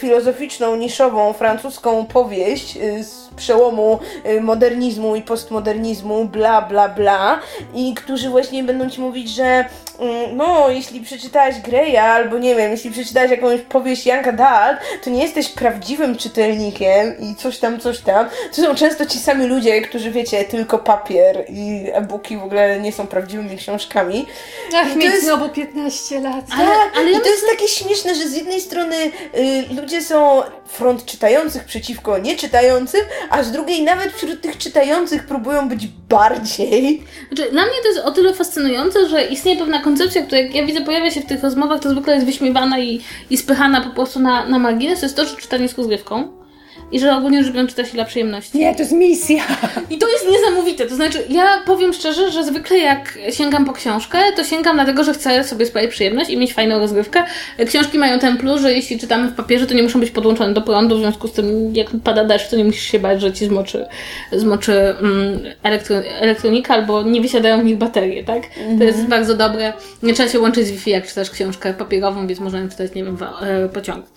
[0.53, 7.39] filozoficzną, niszową, francuską powieść y, z przełomu y, modernizmu i postmodernizmu, bla, bla, bla,
[7.73, 9.65] i którzy właśnie będą ci mówić, że
[9.99, 15.09] mm, no, jeśli przeczytałeś Greya, albo nie wiem, jeśli przeczytałeś jakąś powieść Janka Dahl, to
[15.09, 18.29] nie jesteś prawdziwym czytelnikiem i coś tam, coś tam.
[18.55, 22.91] To są często ci sami ludzie, którzy wiecie, tylko papier i e-booki w ogóle nie
[22.91, 24.25] są prawdziwymi książkami.
[24.75, 26.45] Ach, mieć jest- znowu 15 lat.
[26.59, 29.11] Ale- ale to jest takie śmieszne, że z jednej strony y,
[29.81, 30.41] ludzie są
[30.73, 37.03] front czytających przeciwko nieczytającym, a z drugiej nawet wśród tych czytających próbują być bardziej.
[37.27, 40.65] Znaczy, dla mnie to jest o tyle fascynujące, że istnieje pewna koncepcja, która jak ja
[40.65, 44.19] widzę pojawia się w tych rozmowach, to zwykle jest wyśmiewana i, i spychana po prostu
[44.19, 46.42] na, na margines, to jest to, że czytanie jest rozgrywką.
[46.93, 48.57] I że ogólnie rzecz biorąc czyta się dla przyjemności.
[48.57, 49.43] Nie, to jest misja.
[49.89, 50.85] I to jest niesamowite.
[50.85, 55.13] To znaczy, ja powiem szczerze, że zwykle jak sięgam po książkę, to sięgam dlatego, że
[55.13, 57.23] chcę sobie sprawić przyjemność i mieć fajną rozgrywkę.
[57.67, 60.61] Książki mają ten plus, że jeśli czytamy w papierze, to nie muszą być podłączone do
[60.61, 63.45] prądu, w związku z tym jak pada deszcz, to nie musisz się bać, że ci
[63.45, 63.85] zmoczy,
[64.31, 68.41] zmoczy mm, elektro, elektronika albo nie wysiadają w nich baterie, tak?
[68.77, 69.73] To jest bardzo dobre.
[70.03, 73.03] Nie trzeba się łączyć z Wi-Fi, jak czytasz książkę papierową, więc można ją czytać, nie
[73.03, 74.07] wiem, w e, pociągu.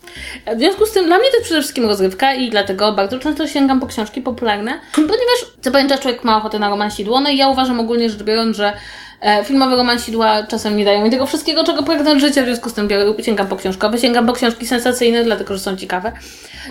[0.56, 3.46] W związku z tym dla mnie to jest przede wszystkim rozrywka i dlatego bardzo często
[3.46, 7.36] sięgam po książki popularne, ponieważ co pewien czas człowiek ma ochotę na romansidło, no i
[7.36, 8.72] ja uważam ogólnie rzecz biorąc, że
[9.20, 12.70] e, filmowe romansidła czasem nie dają mi tego wszystkiego, czego pragnę od życia, w związku
[12.70, 16.12] z tym biorę, sięgam po książkowe, sięgam po książki sensacyjne, dlatego że są ciekawe.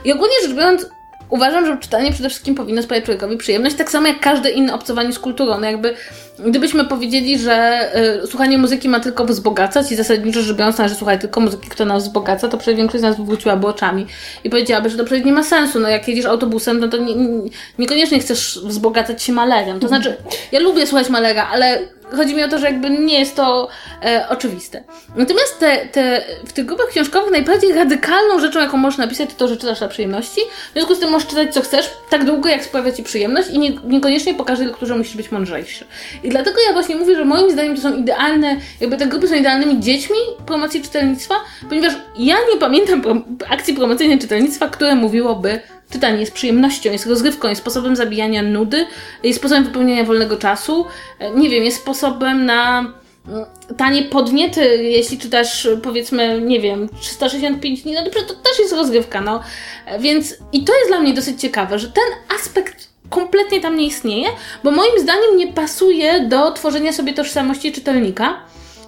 [0.06, 0.86] I ogólnie rzecz biorąc,
[1.30, 5.14] Uważam, że czytanie przede wszystkim powinno sprawiać człowiekowi przyjemność, tak samo jak każde inne obcowanie
[5.14, 5.60] z kulturą.
[5.60, 5.96] No jakby,
[6.40, 7.90] gdybyśmy powiedzieli, że
[8.24, 11.86] y, słuchanie muzyki ma tylko wzbogacać i zasadniczo rzecz biorąc należy słuchać tylko muzyki, która
[11.86, 14.06] nas wzbogaca, to przecież większość z nas wywróciłaby oczami
[14.44, 15.80] i powiedziałaby, że to przecież nie ma sensu.
[15.80, 19.80] No jak jedziesz autobusem, no to nie, nie, niekoniecznie chcesz wzbogacać się malerem.
[19.80, 20.18] To znaczy,
[20.52, 21.80] ja lubię słuchać malera, ale
[22.12, 23.68] chodzi mi o to, że jakby nie jest to
[24.04, 24.84] e, oczywiste.
[25.16, 29.48] Natomiast te, te, w tych grupach książkowych najbardziej radykalną rzeczą, jaką możesz napisać, to to,
[29.48, 30.42] że czytasz dla przyjemności.
[30.70, 33.60] W związku z tym możesz czytać co chcesz, tak długo jak sprawia Ci przyjemność i
[33.60, 35.86] nie, niekoniecznie po każdej lekturze musisz być mądrzejszy.
[36.26, 39.36] I dlatego ja właśnie mówię, że moim zdaniem to są idealne, jakby te grupy są
[39.36, 41.36] idealnymi dziećmi promocji czytelnictwa,
[41.70, 45.60] ponieważ ja nie pamiętam akcji promocyjnej czytelnictwa, które mówiłoby
[45.90, 48.86] Czytanie jest przyjemnością, jest rozrywką, jest sposobem zabijania nudy,
[49.24, 50.86] jest sposobem wypełniania wolnego czasu,
[51.20, 52.80] e, nie wiem, jest sposobem na
[53.28, 53.46] mm,
[53.78, 59.22] tanie podniety, jeśli czytasz powiedzmy, nie wiem, 365 dni, no to to też jest rozrywka,
[59.22, 59.42] no.
[59.86, 63.86] E, Więc i to jest dla mnie dosyć ciekawe, że ten aspekt kompletnie tam nie
[63.86, 64.28] istnieje,
[64.64, 68.40] bo moim zdaniem nie pasuje do tworzenia sobie tożsamości czytelnika,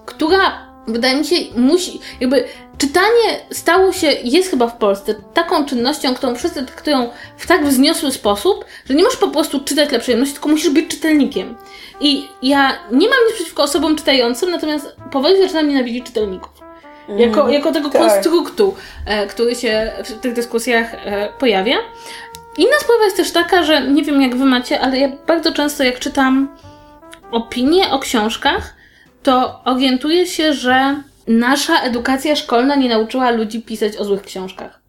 [0.05, 2.43] która wydaje mi się, musi, jakby
[2.77, 8.11] czytanie stało się, jest chyba w Polsce taką czynnością, którą wszyscy traktują w tak wzniosły
[8.11, 11.55] sposób, że nie możesz po prostu czytać dla przyjemności, tylko musisz być czytelnikiem.
[11.99, 16.51] I ja nie mam nic przeciwko osobom czytającym, natomiast powoli zaczynam nienawidzić czytelników.
[17.09, 17.53] Jako, Mhm.
[17.53, 18.01] jako tego tak.
[18.01, 18.75] konstruktu,
[19.05, 21.77] e, który się w tych dyskusjach e, pojawia.
[22.57, 25.83] Inna sprawa jest też taka, że nie wiem jak wy macie, ale ja bardzo często
[25.83, 26.57] jak czytam
[27.31, 28.75] opinie o książkach,
[29.23, 34.79] to orientuję się, że nasza edukacja szkolna nie nauczyła ludzi pisać o złych książkach.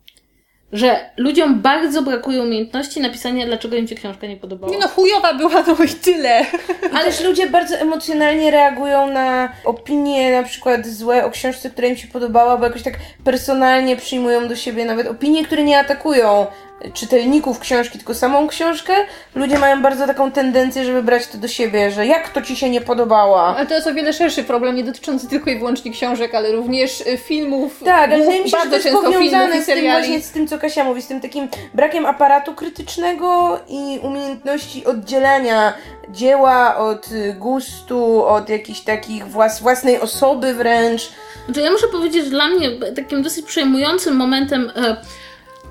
[0.72, 4.72] Że ludziom bardzo brakuje umiejętności napisania, dlaczego im się książka nie podobała.
[4.72, 6.46] Nie no, chujowa była, no i tyle.
[6.94, 11.96] Ale też ludzie bardzo emocjonalnie reagują na opinie na przykład złe o książce, która im
[11.96, 12.94] się podobała, bo jakoś tak
[13.24, 16.46] personalnie przyjmują do siebie nawet opinie, które nie atakują
[16.94, 18.92] czytelników książki, tylko samą książkę.
[19.34, 22.70] Ludzie mają bardzo taką tendencję, żeby brać to do siebie, że jak to ci się
[22.70, 23.56] nie podobała.
[23.56, 27.00] Ale to jest o wiele szerszy problem, nie dotyczący tylko i wyłącznie książek, ale również
[27.00, 27.80] y, filmów.
[27.84, 30.48] Tak, ale wydaje mi się, że bardzo to jest powiązane z tym właśnie z tym,
[30.48, 35.72] co Kasia mówi, z tym takim brakiem aparatu krytycznego i umiejętności oddzielania
[36.08, 41.10] dzieła od y, gustu, od jakichś takich włas, własnej osoby wręcz.
[41.44, 44.96] Znaczy, ja muszę powiedzieć, że dla mnie takim dosyć przejmującym momentem e,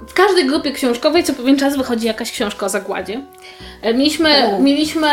[0.07, 3.21] w każdej grupie książkowej co pewien czas wychodzi jakaś książka o zagładzie.
[3.81, 4.61] E, Mieliśmy, U.
[4.61, 5.07] mieliśmy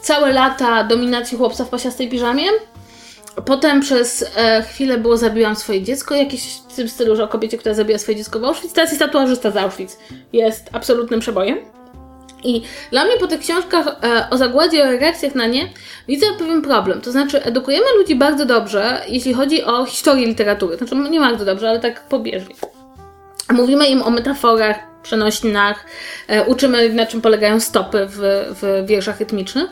[0.00, 2.46] całe lata dominacji chłopca w pasiastej piżamie.
[3.44, 7.58] Potem przez e, chwilę było Zabiłam swoje dziecko, jakieś w tym stylu, że o kobiecie,
[7.58, 8.72] która zabija swoje dziecko w Auschwitz.
[8.72, 9.98] Teraz jest tatuażysta z Auschwitz.
[10.32, 11.58] Jest absolutnym przebojem.
[12.44, 15.68] I dla mnie po tych książkach e, o zagładzie, o reakcjach na nie,
[16.08, 17.00] widzę pewien problem.
[17.00, 20.76] To znaczy, edukujemy ludzi bardzo dobrze, jeśli chodzi o historię literatury.
[20.76, 22.54] Znaczy, nie bardzo dobrze, ale tak pobieżnie.
[23.52, 25.86] Mówimy im o metaforach, przenośninach,
[26.28, 28.18] e, uczymy, na czym polegają stopy w,
[28.60, 29.70] w wierszach rytmicznych,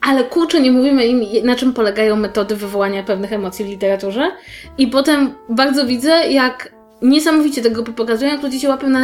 [0.00, 4.30] ale kurczę, nie mówimy im, na czym polegają metody wywołania pewnych emocji w literaturze.
[4.78, 6.72] I potem bardzo widzę, jak
[7.02, 9.00] niesamowicie te grupy pokazują, jak ludzie się łapią na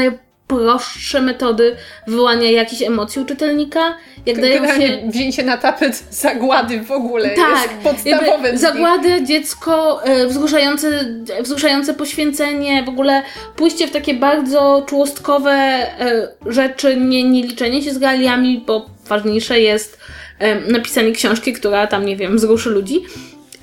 [0.60, 1.76] najprostsze metody
[2.06, 3.94] wywołania jakichś emocji u czytelnika,
[4.26, 8.48] jak dają Generalnie się wzięcie na tapet zagłady w ogóle tak, jest podstawowe.
[8.48, 11.04] jakby zagładę, dziecko, e, wzruszające,
[11.40, 13.22] wzruszające poświęcenie, w ogóle
[13.56, 19.60] pójście w takie bardzo czułostkowe e, rzeczy, nie, nie liczenie się z realiami, bo ważniejsze
[19.60, 19.98] jest
[20.38, 23.00] e, napisanie książki, która tam, nie wiem, wzruszy ludzi.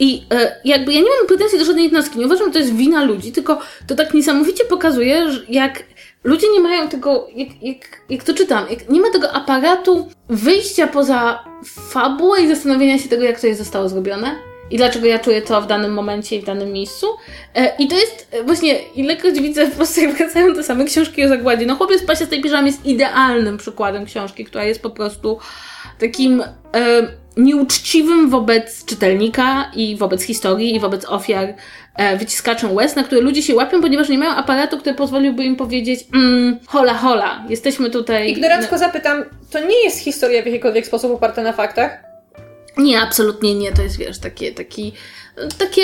[0.02, 0.24] I
[0.64, 3.32] jakby ja nie mam pretensji do żadnej jednostki, nie uważam, że to jest wina ludzi,
[3.32, 5.84] tylko to tak niesamowicie pokazuje, jak
[6.24, 10.88] ludzie nie mają tego, jak, jak, jak to czytam, jak nie ma tego aparatu wyjścia
[10.88, 11.44] poza
[11.90, 14.36] fabułę i zastanowienia się tego, jak to jest zostało zrobione
[14.72, 17.08] i dlaczego ja czuję to w danym momencie i w danym miejscu.
[17.56, 21.26] E, I to jest e, właśnie, ilekroć widzę po prostu, jak wracają te same książki
[21.26, 21.66] o zagładzie.
[21.66, 25.40] No chłopiec w pasiastej piżamie jest idealnym przykładem książki, która jest po prostu
[26.00, 26.48] takim e,
[27.38, 31.54] nieuczciwym wobec czytelnika i wobec historii i wobec ofiar
[32.18, 36.00] wyciskaczem łez, na które ludzie się łapią, ponieważ nie mają aparatu, który pozwoliłby im powiedzieć
[36.14, 38.32] mm, hola, hola, jesteśmy tutaj...
[38.32, 42.10] Ignorancko zapytam, to nie jest historia w jakikolwiek sposób oparta na faktach?
[42.78, 43.72] Nie, absolutnie nie.
[43.72, 44.94] To jest, wiesz, takie, taki,
[45.58, 45.82] takie,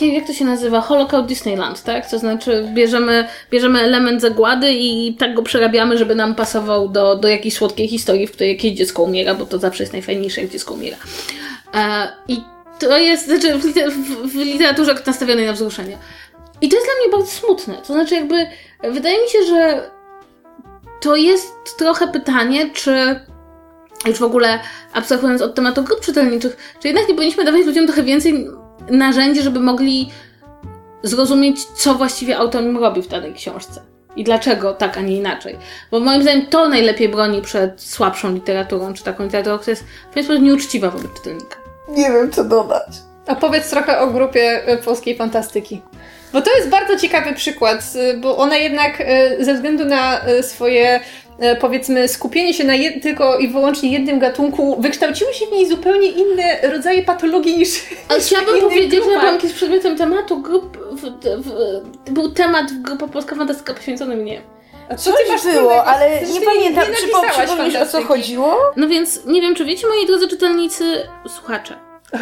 [0.00, 0.80] e, jak to się nazywa?
[0.80, 2.10] Holocaust Disneyland, tak?
[2.10, 7.28] To znaczy bierzemy, bierzemy element zagłady i tak go przerabiamy, żeby nam pasował do, do
[7.28, 10.74] jakiejś słodkiej historii, w której jakieś dziecko umiera, bo to zawsze jest najfajniejsze, jak dziecko
[10.74, 10.96] umiera.
[11.74, 13.92] E, I to jest, znaczy w, liter,
[14.24, 15.98] w, literaturze nastawionej na wzruszenie.
[16.60, 17.74] I to jest dla mnie bardzo smutne.
[17.74, 18.46] To znaczy jakby,
[18.82, 19.90] wydaje mi się, że
[21.00, 23.20] to jest trochę pytanie, czy
[24.06, 24.58] już w ogóle
[24.92, 28.48] abstrahując od tematu grup czytelniczych, czy jednak nie powinniśmy dawać ludziom trochę więcej
[28.90, 30.10] narzędzi, żeby mogli
[31.02, 33.82] zrozumieć, co właściwie autor im robi w danej książce.
[34.16, 35.58] I dlaczego tak, a nie inaczej.
[35.90, 40.08] Bo moim zdaniem to najlepiej broni przed słabszą literaturą, czy taką literaturą, która jest w
[40.08, 41.63] pewien sposób nieuczciwa wobec czytelnika.
[41.88, 42.88] Nie wiem, co dodać.
[43.26, 45.82] Opowiedz trochę o grupie e, polskiej fantastyki.
[46.32, 51.00] Bo to jest bardzo ciekawy przykład, e, bo ona jednak e, ze względu na swoje
[51.60, 56.08] powiedzmy skupienie się na jed- tylko i wyłącznie jednym gatunku, wykształciły się w niej zupełnie
[56.08, 57.68] inne rodzaje patologii niż
[58.08, 59.20] Ale w chciałabym powiedzieć, że grupach.
[59.20, 61.02] byłam kiedyś przedmiotem tematu grup, w,
[61.42, 61.50] w,
[62.12, 64.40] był temat w Grupa Polska Fantastyka poświęcony mnie.
[64.98, 65.84] Co ty masz było, wspólnego?
[65.84, 66.84] ale Przecież nie pamiętam.
[66.84, 68.56] nie napisałaś przypomnisz, o co chodziło?
[68.76, 70.84] No więc nie wiem, czy wiecie, moi drodzy czytelnicy,
[71.28, 71.74] słuchacze.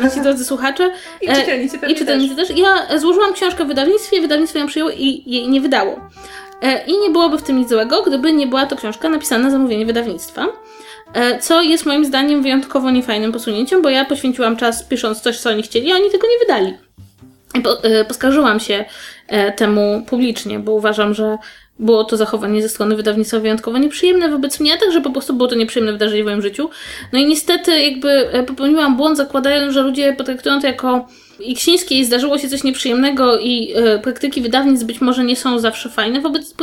[0.03, 0.91] Nasi drodzy słuchacze.
[1.21, 2.51] I e, czytelnicy pewnie I czytelnicy też.
[2.51, 6.01] Ja e, złożyłam książkę w wydawnictwie, wydawnictwo ją przyjęło i jej nie wydało.
[6.63, 9.51] E, I nie byłoby w tym nic złego, gdyby nie była to książka napisana na
[9.51, 10.47] zamówienie wydawnictwa.
[11.15, 15.51] E, Co jest moim zdaniem wyjątkowo niefajnym posunięciem, bo ja poświęciłam czas pisząc coś, co
[15.51, 16.79] oni chcieli, a oni tego nie wydali.
[17.65, 17.77] Po,
[18.09, 18.85] poskarżyłam się
[19.57, 21.39] temu publicznie, bo uważam, że
[21.83, 25.49] było to zachowanie ze strony wydawnictwa wyjątkowo nieprzyjemne wobec mnie, a także po prostu było
[25.49, 26.70] to nieprzyjemne wydarzenie w moim życiu.
[27.12, 31.07] No i niestety jakby e, popełniłam błąd zakładając, że ludzie potraktują to jako
[31.41, 36.20] Iksińskiej zdarzyło się coś nieprzyjemnego i e, praktyki wydawnictw być może nie są zawsze fajne
[36.20, 36.55] wobec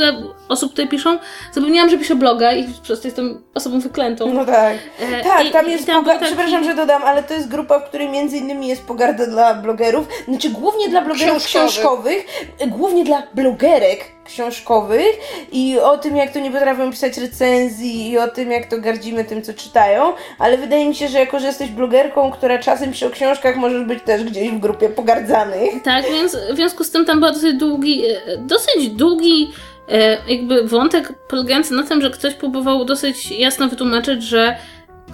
[0.50, 1.18] osób, które piszą.
[1.54, 4.34] Zapomniałam, że piszę bloga i przez to jestem osobą wyklętą.
[4.34, 4.78] No tak.
[5.00, 7.48] E, Tak, i- tam i jest, tam poga- taki- przepraszam, że dodam, ale to jest
[7.50, 12.26] grupa, w której między innymi jest pogarda dla blogerów, znaczy głównie dla blogerów Książkowych.
[12.26, 12.26] książkowych,
[12.68, 15.20] głównie dla blogerek książkowych
[15.52, 19.26] i o tym, jak to nie potrafią pisać recenzji i o tym, jak to gardzimy
[19.26, 23.08] tym, co czytają, ale wydaje mi się, że jako, że jesteś blogerką, która czasem pisze
[23.08, 25.84] o książkach, możesz być też gdzieś w grupie pogardzanych.
[25.84, 29.52] Tak, więc w związku z tym tam był dosyć długi, e, dosyć długi
[29.90, 34.58] e, jakby wątek polegający na tym, że ktoś próbował dosyć jasno wytłumaczyć, że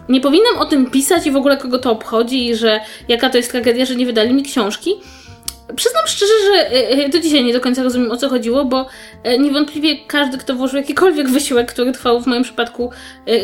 [0.09, 3.37] nie powinnam o tym pisać i w ogóle kogo to obchodzi i że jaka to
[3.37, 4.95] jest tragedia, że nie wydali mi książki.
[5.75, 8.87] Przyznam szczerze, że e, e, do dzisiaj nie do końca rozumiem o co chodziło, bo
[9.23, 12.91] e, niewątpliwie każdy, kto włożył jakikolwiek wysiłek, który trwał w moim przypadku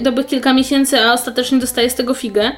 [0.01, 2.51] dobrych kilka miesięcy, a ostatecznie dostaje z tego figę,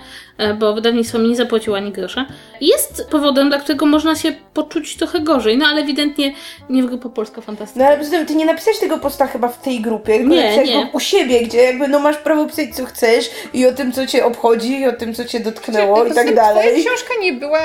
[0.59, 2.25] bo wydawnictwo mi nie zapłaciło ani grosza,
[2.61, 5.57] jest powodem, dla którego można się poczuć trochę gorzej.
[5.57, 6.33] No ale ewidentnie
[6.69, 7.79] nie w grupa polska fantastyka.
[7.85, 10.69] No ale poza ty nie napisałeś tego posta chyba w tej grupie, tylko Nie, napisałeś
[10.69, 10.75] nie.
[10.85, 14.07] go u siebie, gdzie jakby no masz prawo pisać co chcesz i o tym, co
[14.07, 16.85] cię obchodzi, i o tym, co cię dotknęło i Poza tak tym Twoja dalej.
[16.85, 17.59] książka nie była,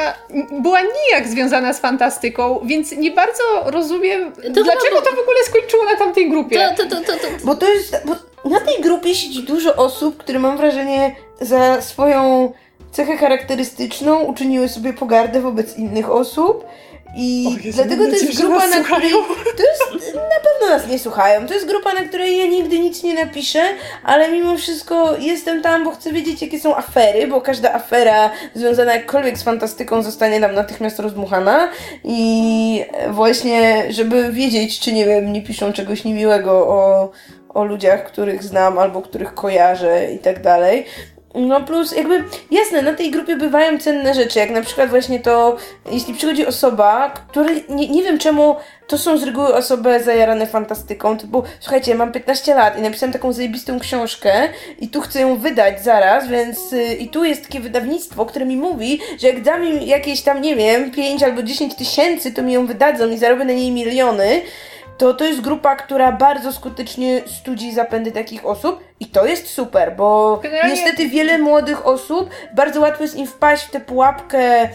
[0.62, 5.84] była nijak związana z fantastyką, więc nie bardzo rozumiem, dlaczego chyba- to w ogóle skończyło
[5.84, 6.68] na tamtej grupie.
[6.76, 7.96] To, to, to, to, to, Bo to jest.
[8.06, 8.16] Bo
[8.48, 12.52] na tej grupie siedzi dużo osób, które mam wrażenie za swoją
[12.92, 16.64] cechę charakterystyczną uczyniły sobie pogardę wobec innych osób.
[17.16, 19.10] I Jezu, dlatego to jest grupa, na której.
[19.56, 20.14] To jest.
[20.14, 21.46] Na pewno nas nie słuchają.
[21.46, 23.62] To jest grupa, na której ja nigdy nic nie napiszę,
[24.04, 28.94] ale mimo wszystko jestem tam, bo chcę wiedzieć, jakie są afery, bo każda afera związana
[28.94, 31.68] jakkolwiek z fantastyką zostanie nam natychmiast rozdmuchana.
[32.04, 37.10] I właśnie, żeby wiedzieć, czy nie wiem, nie piszą czegoś niemiłego o,
[37.48, 40.84] o ludziach, których znam albo których kojarzę i tak dalej.
[41.34, 45.56] No plus jakby, jasne, na tej grupie bywają cenne rzeczy, jak na przykład właśnie to,
[45.92, 51.18] jeśli przychodzi osoba, która, nie, nie wiem czemu, to są z reguły osoby zajarane fantastyką,
[51.18, 54.48] typu, słuchajcie, mam 15 lat i napisałem taką zajebistą książkę
[54.80, 58.56] i tu chcę ją wydać zaraz, więc y, i tu jest takie wydawnictwo, które mi
[58.56, 62.52] mówi, że jak dam im jakieś tam, nie wiem, 5 albo 10 tysięcy, to mi
[62.52, 64.40] ją wydadzą i zarobię na niej miliony,
[64.98, 69.96] to to jest grupa, która bardzo skutecznie studzi zapędy takich osób i to jest super,
[69.96, 74.68] bo Generalnie- niestety wiele młodych osób bardzo łatwo jest im wpaść w tę pułapkę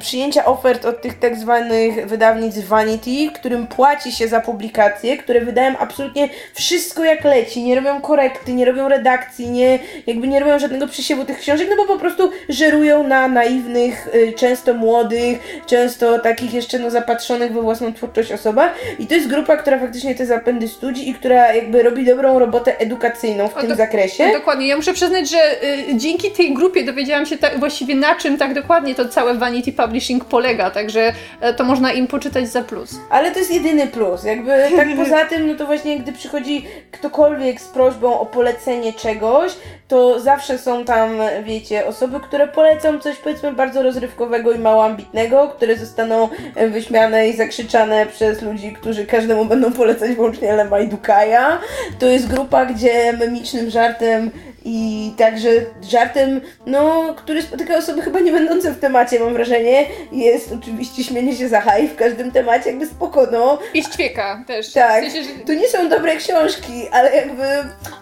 [0.00, 5.78] przyjęcia ofert od tych tak zwanych wydawnictw vanity, którym płaci się za publikacje, które wydają
[5.78, 10.86] absolutnie wszystko jak leci, nie robią korekty, nie robią redakcji, nie, jakby nie robią żadnego
[10.86, 16.54] przesiewu tych książek, no bo po prostu żerują na naiwnych, y, często młodych, często takich
[16.54, 18.74] jeszcze no zapatrzonych we własną twórczość osobach.
[18.98, 22.78] I to jest grupa, która faktycznie te zapędy studzi i która jakby robi dobrą robotę
[22.78, 24.26] edukacyjną w O, tym do- zakresie.
[24.26, 28.14] No dokładnie, ja muszę przyznać, że y, dzięki tej grupie dowiedziałam się tak, właściwie na
[28.14, 32.62] czym tak dokładnie to całe Vanity Publishing polega, także e, to można im poczytać za
[32.62, 32.94] plus.
[33.10, 34.24] Ale to jest jedyny plus.
[34.24, 39.52] Jakby tak poza tym, no to właśnie gdy przychodzi ktokolwiek z prośbą o polecenie czegoś,
[39.88, 41.10] to zawsze są tam,
[41.44, 47.28] wiecie, osoby, które polecą coś powiedzmy bardzo rozrywkowego i mało ambitnego, które zostaną e, wyśmiane
[47.28, 51.58] i zakrzyczane przez ludzi, którzy każdemu będą polecać wyłącznie Lema i Dukaja.
[51.98, 54.30] To jest grupa, gdzie memicznym żartem
[54.70, 55.48] i także
[55.82, 61.36] żartem, no, który spotyka osoby chyba nie będące w temacie, mam wrażenie, jest oczywiście śmienie
[61.36, 63.58] się za haj w każdym temacie, jakby spoko, no.
[63.74, 64.72] I ćwieka też.
[64.72, 65.44] Tak, W sensie, że...
[65.46, 67.42] to nie są dobre książki, ale jakby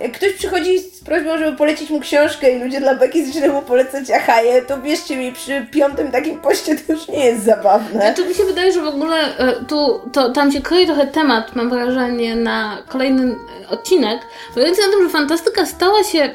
[0.01, 3.63] jak ktoś przychodzi z prośbą, żeby polecić mu książkę i ludzie dla Beki zaczynają mu
[3.63, 8.01] polecać ahaje, to wierzcie mi, przy piątym takim poście to już nie jest zabawne.
[8.01, 11.57] Znaczy mi się wydaje, że w ogóle e, tu, to, tam się kroi trochę temat,
[11.57, 13.37] mam wrażenie, na kolejny
[13.71, 14.21] odcinek,
[14.55, 16.35] polegający na tym, że fantastyka stała się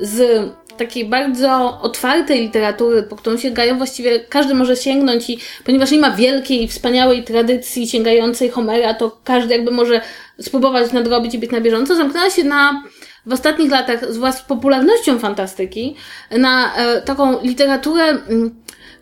[0.00, 5.98] z takiej bardzo otwartej literatury, po którą sięgają właściwie, każdy może sięgnąć i ponieważ nie
[5.98, 10.00] ma wielkiej, wspaniałej tradycji sięgającej Homera, to każdy jakby może
[10.40, 12.82] spróbować nadrobić i być na bieżąco, zamknęła się na
[13.26, 15.96] w ostatnich latach, zwłaszcza z popularnością fantastyki,
[16.30, 18.54] na e, taką literaturę mm,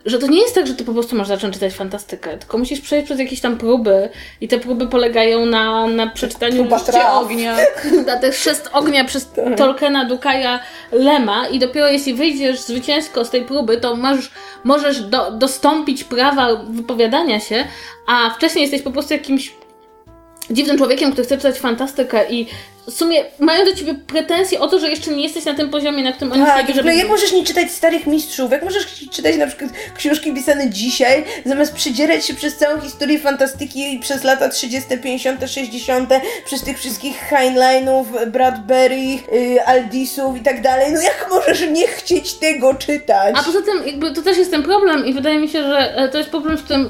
[0.07, 2.81] że to nie jest tak, że ty po prostu masz zacząć czytać fantastykę, tylko musisz
[2.81, 4.09] przejść przez jakieś tam próby
[4.41, 7.13] i te próby polegają na, na przeczytaniu traf.
[7.13, 7.57] ognia,
[8.05, 10.59] na tych sześć ognia przez Tolkiena, Dukaja,
[10.91, 14.31] Lema i dopiero jeśli wyjdziesz zwycięsko z tej próby, to masz,
[14.63, 17.65] możesz do, dostąpić prawa wypowiadania się,
[18.05, 19.53] a wcześniej jesteś po prostu jakimś
[20.49, 22.47] dziwnym człowiekiem, który chce czytać fantastykę i
[22.87, 26.03] w sumie mają do ciebie pretensje o to, że jeszcze nie jesteś na tym poziomie,
[26.03, 28.51] na którym oni Tak, ogóle żebyś jak możesz nie czytać starych mistrzów?
[28.51, 33.99] Jak możesz czytać na przykład książki pisane dzisiaj, zamiast przydzierać się przez całą historię fantastyki
[33.99, 36.09] przez lata 30., 50., 60.,
[36.45, 40.93] przez tych wszystkich Heinleinów, Bradbury, y, Aldisów i tak dalej.
[40.93, 43.35] No jak możesz nie chcieć tego czytać?
[43.39, 46.09] A poza tym, jakby to też jest ten problem i wydaje mi się, że e,
[46.09, 46.89] to jest problem z tym.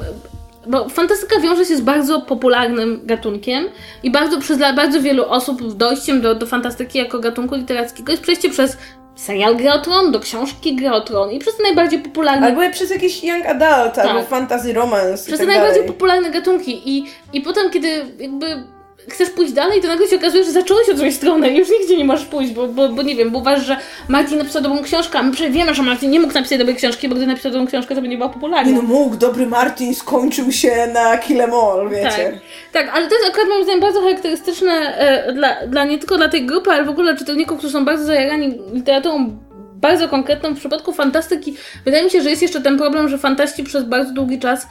[0.67, 3.69] Bo fantastyka wiąże się z bardzo popularnym gatunkiem
[4.03, 8.23] i bardzo przez dla bardzo wielu osób dojściem do, do fantastyki jako gatunku literackiego jest
[8.23, 8.77] przejście przez
[9.15, 12.61] serial Gra o Tron, do książki Gra o Tron i przez te najbardziej popularne Albo
[12.71, 17.41] przez jakiś young adult, albo fantasy romance przez te tak najbardziej popularne gatunki i, i
[17.41, 18.63] potem, kiedy jakby
[19.07, 21.97] chcesz pójść dalej, to nagle się okazuje, że zacząłeś od złej strony i już nigdzie
[21.97, 23.77] nie możesz pójść, bo, bo, bo nie wiem, bo uważasz, że
[24.07, 27.15] Martin napisał dobrą książkę, a my wiemy, że Martin nie mógł napisać dobrej książki, bo
[27.15, 28.71] gdy napisał dobrą książkę, to by nie była popularna.
[28.71, 32.39] Nie no mógł, dobry Martin skończył się na Kill Em All, wiecie.
[32.73, 36.17] Tak, tak, ale to jest akurat moim zdaniem bardzo charakterystyczne e, dla, dla nie tylko
[36.17, 39.37] dla tej grupy, ale w ogóle czytelników, którzy są bardzo zajarani literaturą
[39.81, 40.53] bardzo konkretną.
[40.53, 41.55] W przypadku fantastyki
[41.85, 44.67] wydaje mi się, że jest jeszcze ten problem, że fantaści przez bardzo długi czas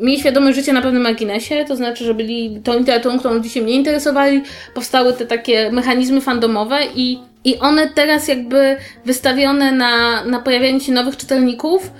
[0.00, 3.62] mieli świadomość życia na pewnym marginesie, to znaczy, że byli tą literaturą, którą ludzie się
[3.62, 4.42] nie interesowali,
[4.74, 10.92] powstały te takie mechanizmy fandomowe i, i one teraz jakby wystawione na, na pojawianie się
[10.92, 11.90] nowych czytelników,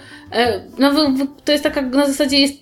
[0.78, 2.54] no, wy- wy- to jest taka na zasadzie, jest,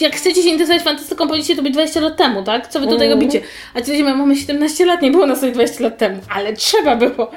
[0.00, 2.68] jak chcecie się interesować fantastyką, powinniście to być 20 lat temu, tak?
[2.68, 3.40] Co wy tutaj robicie?
[3.74, 6.52] A ci ludzie mówią, mamy 17 lat, nie było nas tutaj 20 lat temu, ale
[6.52, 7.30] trzeba było.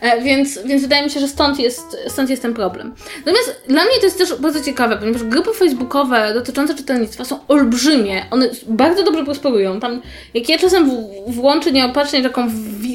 [0.00, 2.94] E, więc, więc wydaje mi się, że stąd jest, stąd jest ten problem.
[3.18, 8.26] Natomiast dla mnie to jest też bardzo ciekawe, ponieważ grupy facebookowe dotyczące czytelnictwa są olbrzymie,
[8.30, 9.80] one bardzo dobrze prosperują.
[9.80, 10.02] Tam,
[10.34, 12.48] jak ja czasem w, włączę nieopatrznie taką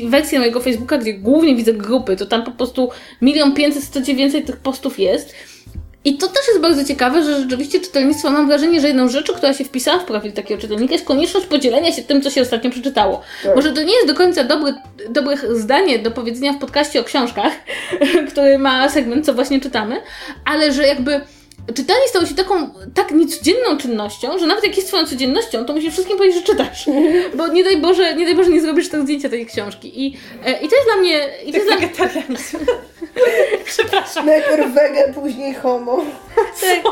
[0.06, 2.90] wersję mojego Facebooka, gdzie głównie widzę grupy, to tam po prostu
[3.22, 5.34] milion pięćset, sto więcej tych postów jest.
[6.06, 9.54] I to też jest bardzo ciekawe, że rzeczywiście czytelnictwo, mam wrażenie, że jedną rzeczą, która
[9.54, 13.22] się wpisała w profil takiego czytelnika jest konieczność podzielenia się tym, co się ostatnio przeczytało.
[13.56, 14.74] Może to nie jest do końca dobry,
[15.10, 17.54] dobre zdanie do powiedzenia w podcaście o książkach,
[18.32, 20.02] który ma segment, co właśnie czytamy,
[20.46, 21.22] ale że jakby
[21.76, 25.94] czytanie stało się taką tak niecodzienną czynnością, że nawet jak jest twoją codziennością, to musisz
[25.94, 26.86] wszystkim powiedzieć, że czytasz.
[27.38, 30.06] Bo nie daj Boże, nie daj Boże nie zrobisz tego zdjęcia tej książki.
[30.06, 31.30] I, e, i to jest dla mnie...
[31.46, 31.88] I to jest dla mnie...
[31.88, 32.58] Wegetarianizm.
[33.66, 34.26] Przepraszam.
[34.26, 36.06] Najpierw wege, później homo.
[36.36, 36.84] Tak.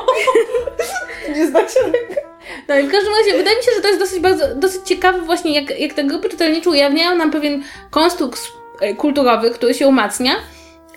[1.36, 2.22] Nie znacie tego?
[2.68, 5.22] No i w każdym razie wydaje mi się, że to jest dosyć, bardzo, dosyć ciekawe
[5.22, 8.41] właśnie, jak, jak te grupy czytelnicze ujawniają nam pewien konstrukt
[8.82, 10.36] e, kulturowy, który się umacnia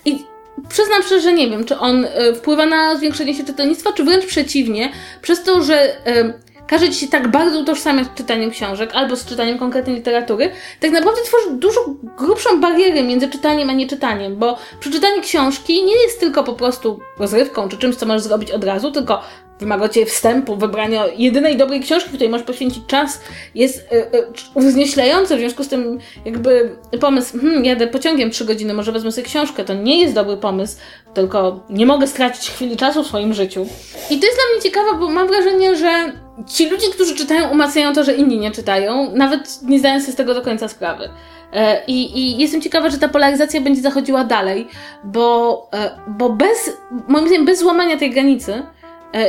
[0.05, 0.30] i
[0.71, 4.25] przyznam szczerze, że nie wiem, czy on e, wpływa na zwiększenie się czytelnictwa, czy wręcz
[4.25, 4.91] przeciwnie,
[5.21, 6.33] przez to, że e,
[6.67, 10.91] każe ci się tak bardzo utożsamiać z czytaniem książek albo z czytaniem konkretnej literatury, tak
[10.91, 11.79] naprawdę tworzy dużo
[12.17, 17.69] grubszą barierę między czytaniem a nieczytaniem, bo przeczytanie książki nie jest tylko po prostu rozrywką
[17.69, 19.21] czy czymś, co możesz zrobić od razu, tylko
[19.61, 23.21] wymaga ciebie wstępu, wybrania jedynej dobrej książki, której możesz poświęcić czas,
[23.55, 24.05] jest y,
[24.53, 29.27] uznieślający, w związku z tym jakby pomysł, hmm, jadę pociągiem trzy godziny, może wezmę sobie
[29.27, 30.77] książkę, to nie jest dobry pomysł,
[31.13, 33.67] tylko nie mogę stracić chwili czasu w swoim życiu.
[34.09, 36.13] I to jest dla mnie ciekawe, bo mam wrażenie, że
[36.47, 40.17] ci ludzie, którzy czytają, umacniają to, że inni nie czytają, nawet nie zdając sobie z
[40.17, 41.09] tego do końca sprawy.
[41.53, 44.67] E, I, I jestem ciekawa, że ta polaryzacja będzie zachodziła dalej,
[45.03, 45.69] bo,
[46.07, 48.63] bo bez, moim zdaniem, bez złamania tej granicy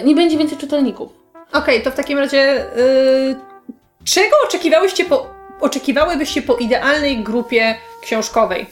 [0.05, 1.13] nie będzie więcej czytelników.
[1.53, 3.37] Okej, to w takim razie yy,
[4.05, 5.27] czego oczekiwałyście po,
[5.61, 8.67] oczekiwałybyście po idealnej grupie książkowej?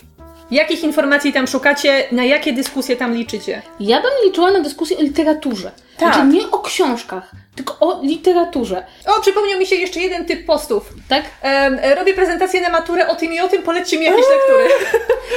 [0.51, 2.05] Jakich informacji tam szukacie?
[2.13, 3.63] Na jakie dyskusje tam liczycie?
[3.81, 5.71] Ja bym liczyła na dyskusję o literaturze.
[5.99, 6.15] Tak.
[6.15, 7.31] Znaczy nie o książkach,
[7.65, 8.85] tylko o literaturze.
[9.07, 10.89] O, przypomniał mi się jeszcze jeden typ postów.
[11.09, 11.23] Tak?
[11.43, 14.69] Em, robię prezentację na maturę o tym i o tym, polećcie mi jakieś lektury.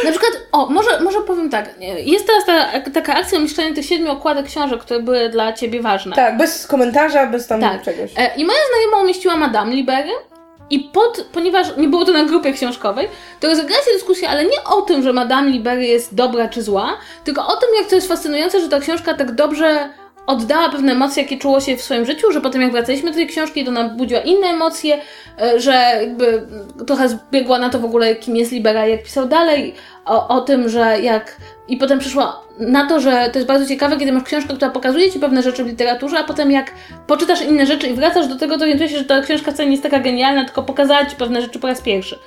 [0.03, 1.69] Na przykład, o, może, może powiem tak.
[1.97, 6.15] Jest teraz ta, taka akcja umieszczania tych siedmiu okładek książek, które były dla ciebie ważne.
[6.15, 7.81] Tak, bez komentarza, bez tam Tak.
[7.83, 8.11] czegoś.
[8.17, 10.11] E, I moja znajoma umieściła Madame Libery
[10.69, 13.07] i pod, ponieważ nie było to na grupie książkowej,
[13.39, 16.97] to rozegrała się dyskusja, ale nie o tym, że Madame Libery jest dobra czy zła,
[17.23, 19.89] tylko o tym, jak to jest fascynujące, że ta książka tak dobrze
[20.27, 23.27] oddała pewne emocje, jakie czuło się w swoim życiu, że potem jak wracaliśmy do tej
[23.27, 25.01] książki, to nam budziła inne emocje,
[25.41, 25.71] e, że
[26.01, 26.47] jakby
[26.87, 29.73] trochę zbiegła na to w ogóle, kim jest Libera, jak pisał dalej,
[30.05, 31.37] o, o tym, że jak...
[31.67, 35.11] I potem przyszła na to, że to jest bardzo ciekawe, kiedy masz książkę, która pokazuje
[35.11, 36.71] ci pewne rzeczy w literaturze, a potem jak
[37.07, 39.71] poczytasz inne rzeczy i wracasz do tego, to orientujesz się, że ta książka wcale nie
[39.71, 42.19] jest taka genialna, tylko pokazała ci pewne rzeczy po raz pierwszy.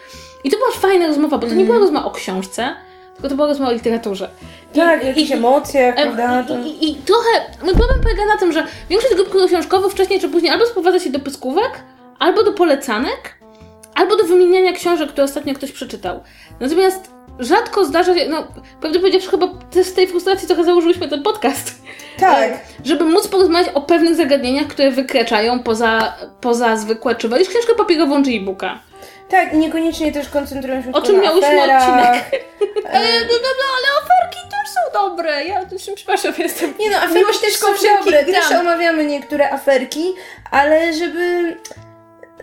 [0.45, 2.77] I to była fajna rozmowa, bo to nie była rozmowa o książce,
[3.17, 4.29] tylko to była rozmowa o literaturze.
[4.75, 6.43] I- Tak, o jakichś i- emocjach, Em, prawda?
[6.49, 6.59] To...
[6.59, 7.31] I, i, I trochę,
[7.65, 11.11] mój problem polega na tym, że większość grup książkowych wcześniej czy później albo sprowadza się
[11.11, 11.71] do pyskówek,
[12.19, 13.35] albo do polecanek,
[13.95, 16.21] albo do wymieniania książek, które ostatnio ktoś przeczytał.
[16.61, 18.47] Natomiast rzadko zdarza się, no
[18.81, 21.83] prawdę powiedziawszy, chyba też z tej frustracji trochę założyłyśmy ten podcast.
[22.19, 22.53] Tak.
[22.85, 27.39] Żeby móc porozmawiać o pewnych zagadnieniach, które wykraczają poza, poza zwykłe czywa.
[27.39, 28.79] Już książkę papierową czy e-booka.
[29.29, 31.83] Tak, i niekoniecznie też koncentrują się O czym na miałyśmy aferach.
[31.89, 32.45] odcinek.
[32.93, 35.45] Ale, no, no, no, ale oferki też są dobre.
[35.45, 35.61] Ja
[35.95, 37.67] przepraszam, jestem Nie no, aferki też są
[37.99, 38.61] dobre, też dram.
[38.61, 40.15] omawiamy niektóre aferki,
[40.51, 41.57] ale żeby...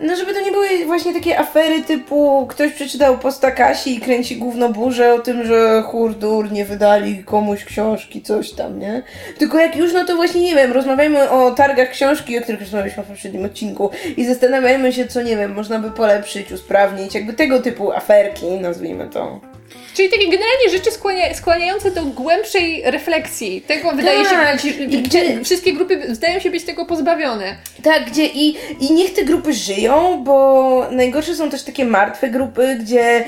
[0.01, 4.37] No żeby to nie były właśnie takie afery typu ktoś przeczytał posta Kasi i kręci
[4.37, 9.03] gówno burzę o tym, że hurdur nie wydali komuś książki, coś tam, nie?
[9.37, 13.03] Tylko jak już, no to właśnie nie wiem, rozmawiajmy o targach książki, o których rozmawialiśmy
[13.03, 17.61] w poprzednim odcinku i zastanawiajmy się, co nie wiem, można by polepszyć, usprawnić, jakby tego
[17.61, 19.52] typu aferki, nazwijmy to.
[19.93, 23.61] Czyli takie generalnie rzeczy skłania, skłaniające do głębszej refleksji.
[23.61, 24.55] Tego wydaje się Tak.
[24.55, 27.55] być, I gdzie- wszystkie grupy zdają się być tego pozbawione.
[27.83, 32.77] Tak, gdzie i, i niech te grupy żyją, bo najgorsze są też takie martwe grupy,
[32.81, 33.25] gdzie,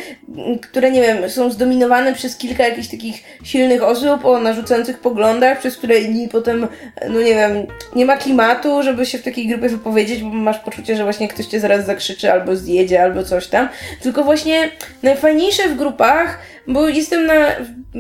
[0.62, 5.78] które nie wiem, są zdominowane przez kilka jakichś takich silnych osób o narzucających poglądach, przez
[5.78, 6.68] które inni potem,
[7.10, 10.96] no nie wiem, nie ma klimatu, żeby się w takiej grupie wypowiedzieć, bo masz poczucie,
[10.96, 13.70] że właśnie ktoś cię zaraz zakrzyczy albo zjedzie, albo coś tam.
[14.02, 14.70] Tylko właśnie
[15.04, 16.35] najfajniejsze w grupach,
[16.68, 17.34] bo jestem na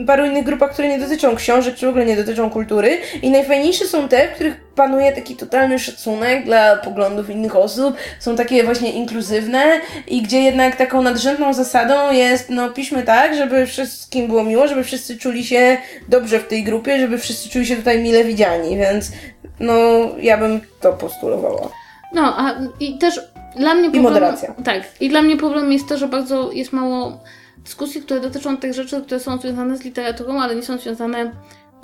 [0.08, 3.86] paru innych grupach, które nie dotyczą książek, czy w ogóle nie dotyczą kultury i najfajniejsze
[3.86, 8.92] są te, w których panuje taki totalny szacunek dla poglądów innych osób, są takie właśnie
[8.92, 14.68] inkluzywne i gdzie jednak taką nadrzędną zasadą jest, no piszmy tak, żeby wszystkim było miło,
[14.68, 15.78] żeby wszyscy czuli się
[16.10, 19.12] dobrze w tej grupie, żeby wszyscy czuli się tutaj mile widziani, więc
[19.60, 19.74] no
[20.22, 21.70] ja bym to postulowała.
[22.14, 23.22] No, a i też
[23.56, 24.04] dla mnie problem...
[24.04, 24.54] moderacja.
[24.64, 27.20] Tak, i dla mnie problem jest to, że bardzo jest mało
[27.66, 31.32] dyskusji, które dotyczą tych rzeczy, które są związane z literaturą, ale nie są związane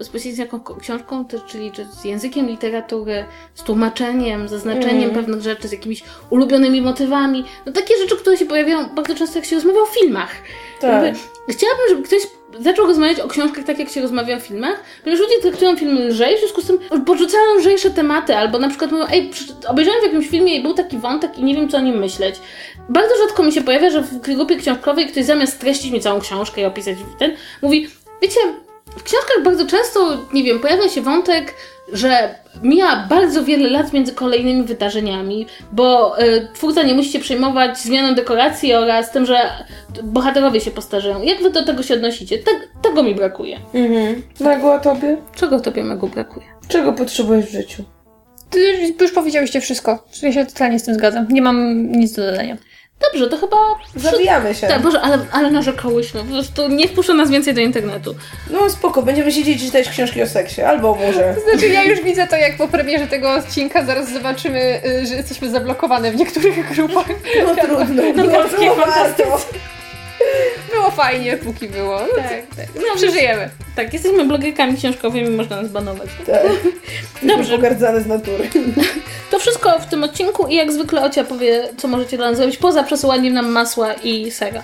[0.02, 3.26] bezpośrednio z jaką książką, to, czyli czy z językiem literatury,
[3.56, 5.14] z tłumaczeniem, zaznaczeniem Mhm.
[5.14, 7.46] pewnych rzeczy, z jakimiś ulubionymi motywami.
[7.66, 10.32] No takie rzeczy, które się pojawiają bardzo często, jak się rozmawia o filmach.
[10.82, 11.04] Tak.
[11.04, 11.20] Jakby,
[11.54, 12.22] chciałabym, żeby ktoś
[12.60, 16.36] zaczął rozmawiać o książkach tak, jak się rozmawia o filmach, ponieważ ludzie traktują filmy lżej,
[16.36, 19.32] w związku z tym podrzucają lżejsze tematy, albo na przykład mówią, ej,
[19.68, 22.36] obejrzałem w jakimś filmie i był taki wątek i nie wiem, co o nim myśleć.
[22.90, 26.62] Bardzo rzadko mi się pojawia, że w grupie książkowej ktoś zamiast treścić mi całą książkę
[26.62, 27.32] i opisać ten,
[27.62, 27.88] mówi,
[28.22, 28.40] wiecie,
[28.98, 31.54] w książkach bardzo często, nie wiem, pojawia się wątek,
[31.94, 37.78] że mija bardzo wiele lat między kolejnymi wydarzeniami, bo y, twórca nie musi się przejmować
[37.78, 39.40] zmianą dekoracji oraz tym, że
[40.04, 41.22] bohaterowie się postarzeją.
[41.22, 42.38] Jak wy do tego się odnosicie?
[42.38, 43.60] Te, tego mi brakuje.
[43.74, 44.22] Mhm.
[44.40, 45.18] Nagła tobie?
[45.36, 46.46] Czego tobie Megu brakuje?
[46.68, 47.84] Czego potrzebujesz w życiu?
[48.50, 50.04] Ty już powiedziałyście wszystko.
[50.22, 51.28] Ja się totalnie z tym zgadzam.
[51.30, 52.58] Nie mam nic do dodania.
[53.02, 53.58] Dobrze, to chyba...
[53.96, 54.68] Zawijamy się.
[54.68, 56.24] Tak, Boże, ale, ale narzekałyśmy.
[56.24, 58.16] Po prostu nie wpuszcza nas więcej do internetu.
[58.52, 61.36] No spoko, będziemy siedzieć i czytać książki o seksie, albo o murze.
[61.52, 65.50] Znaczy, ja już widzę to, jak po premierze tego odcinka zaraz zobaczymy, y, że jesteśmy
[65.50, 67.08] zablokowane w niektórych grupach.
[67.46, 69.24] No trudno, No, takie to warto.
[70.72, 72.00] Było fajnie, póki było.
[72.00, 72.66] No, Tak, tak.
[72.76, 73.50] No, Przeżyjemy.
[73.76, 76.10] tak, jesteśmy blogerkami książkowymi, można nas banować.
[76.26, 76.42] Tak.
[77.24, 77.56] Dobrze.
[77.56, 78.50] Pogardzane z natury.
[79.32, 82.58] To wszystko w tym odcinku i jak zwykle Ocia powie, co możecie dla nas zrobić,
[82.58, 84.64] poza przesyłaniem nam masła i sera.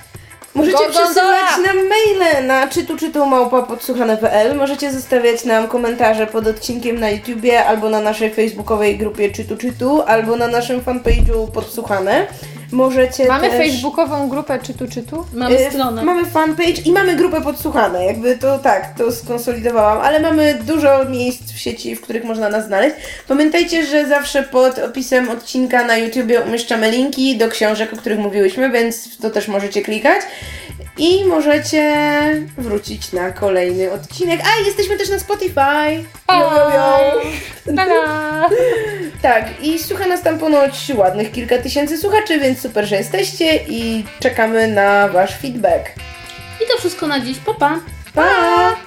[0.57, 1.37] Możecie Gorgonzola!
[1.47, 4.55] przesyłać nam maile na czytu czytu małpa podsłuchane.pl.
[4.55, 10.01] Możecie zostawiać nam komentarze pod odcinkiem na YouTubie albo na naszej facebookowej grupie czytu czytu,
[10.01, 12.27] albo na naszym fanpage'u podsłuchane.
[12.71, 13.57] Możecie Mamy też...
[13.57, 15.25] facebookową grupę czytu czytu.
[15.33, 16.03] Mamy Y, stronę.
[16.03, 18.05] Mamy fanpage i mamy grupę podsłuchane.
[18.05, 22.65] Jakby to tak, to skonsolidowałam, ale mamy dużo miejsc w sieci, w których można nas
[22.65, 22.95] znaleźć.
[23.27, 28.69] Pamiętajcie, że zawsze pod opisem odcinka na YouTubie umieszczamy linki do książek, o których mówiłyśmy,
[28.69, 30.21] więc to też możecie klikać.
[30.97, 31.83] I możecie
[32.57, 34.39] wrócić na kolejny odcinek.
[34.43, 36.03] A, jesteśmy też na Spotify.
[36.31, 37.21] Jo, jo, jo.
[39.21, 44.05] Tak, i słucha nas tam ponoć ładnych kilka tysięcy słuchaczy, więc super, że jesteście i
[44.19, 45.89] czekamy na Wasz feedback.
[46.63, 47.37] I to wszystko na dziś.
[47.37, 47.79] Pa, pa!
[48.13, 48.86] Pa!